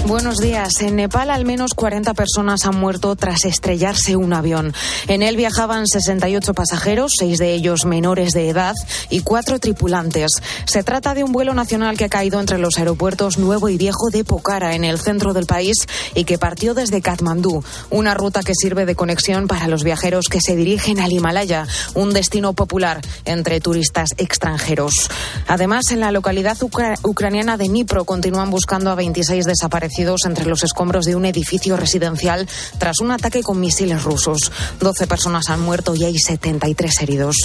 Buenos 0.06 0.38
días. 0.38 0.82
En 0.82 0.94
Nepal 0.94 1.30
al 1.30 1.44
menos 1.44 1.74
40 1.74 2.14
personas 2.14 2.64
han 2.64 2.78
muerto 2.78 3.16
tras 3.16 3.44
estrellarse 3.44 4.14
un 4.14 4.32
avión. 4.34 4.72
En 5.08 5.20
él 5.20 5.36
viajaban 5.36 5.84
68 5.84 6.54
pasajeros, 6.54 7.10
seis 7.18 7.38
de 7.38 7.54
ellos 7.54 7.84
menores 7.84 8.30
de 8.30 8.48
edad 8.48 8.76
y 9.10 9.22
cuatro 9.22 9.58
tripulantes. 9.58 10.30
Se 10.64 10.84
trata 10.84 11.14
de 11.14 11.24
un 11.24 11.32
vuelo 11.32 11.54
nacional 11.54 11.96
que 11.96 12.04
ha 12.04 12.08
caído 12.08 12.38
entre 12.38 12.58
los 12.58 12.78
aeropuertos 12.78 13.36
Nuevo 13.38 13.68
y 13.68 13.78
Viejo 13.78 14.10
de 14.12 14.22
Pokhara, 14.22 14.76
en 14.76 14.84
el 14.84 15.00
centro 15.00 15.32
del 15.32 15.46
país, 15.46 15.74
y 16.14 16.22
que 16.22 16.38
partió 16.38 16.72
desde 16.74 17.02
Katmandú, 17.02 17.64
una 17.90 18.14
ruta 18.14 18.44
que 18.44 18.54
sirve 18.54 18.86
de 18.86 18.94
conexión 18.94 19.48
para 19.48 19.66
los 19.66 19.82
viajeros 19.82 20.26
que 20.30 20.40
se 20.40 20.54
dirigen 20.54 21.00
al 21.00 21.10
Himalaya, 21.10 21.66
un 21.94 22.12
destino 22.12 22.52
popular 22.52 23.00
entre 23.24 23.60
turistas 23.60 24.10
extranjeros. 24.18 25.10
Además, 25.48 25.90
en 25.90 25.98
la 25.98 26.12
localidad 26.12 26.56
ucraniana 27.02 27.56
de 27.56 27.64
Dnipro 27.64 28.04
continúan 28.04 28.50
buscando 28.50 28.92
a 28.92 28.94
26 28.94 29.46
desaparecidos 29.96 30.26
entre 30.26 30.46
los 30.46 30.62
escombros 30.62 31.06
de 31.06 31.16
un 31.16 31.24
edificio 31.24 31.76
residencial 31.76 32.46
tras 32.78 33.00
un 33.00 33.10
ataque 33.10 33.42
con 33.42 33.60
misiles 33.60 34.02
rusos. 34.02 34.52
12 34.80 35.06
personas 35.06 35.48
han 35.48 35.60
muerto 35.60 35.94
y 35.94 36.04
hay 36.04 36.18
73 36.18 37.02
heridos. 37.02 37.36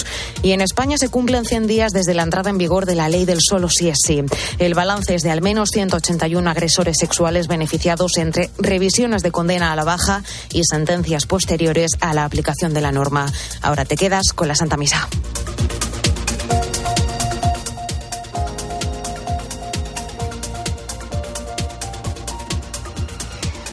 Y 0.42 0.52
en 0.52 0.60
España 0.60 0.98
se 0.98 1.08
cumplen 1.08 1.44
100 1.44 1.66
días 1.66 1.92
desde 1.92 2.14
la 2.14 2.22
entrada 2.22 2.50
en 2.50 2.58
vigor 2.58 2.86
de 2.86 2.94
la 2.94 3.08
ley 3.08 3.24
del 3.24 3.38
solo 3.40 3.68
sí 3.68 3.88
es 3.88 3.98
sí. 4.04 4.22
El 4.58 4.74
balance 4.74 5.14
es 5.14 5.22
de 5.22 5.30
al 5.30 5.40
menos 5.40 5.70
181 5.70 6.48
agresores 6.50 6.96
sexuales 6.98 7.48
beneficiados 7.48 8.18
entre 8.18 8.50
revisiones 8.58 9.22
de 9.22 9.30
condena 9.30 9.72
a 9.72 9.76
la 9.76 9.84
baja 9.84 10.22
y 10.52 10.62
sentencias 10.64 11.26
posteriores 11.26 11.92
a 12.00 12.12
la 12.14 12.24
aplicación 12.24 12.74
de 12.74 12.80
la 12.80 12.92
norma. 12.92 13.32
Ahora 13.62 13.84
te 13.84 13.96
quedas 13.96 14.32
con 14.34 14.48
la 14.48 14.54
Santa 14.54 14.76
Misa. 14.76 15.08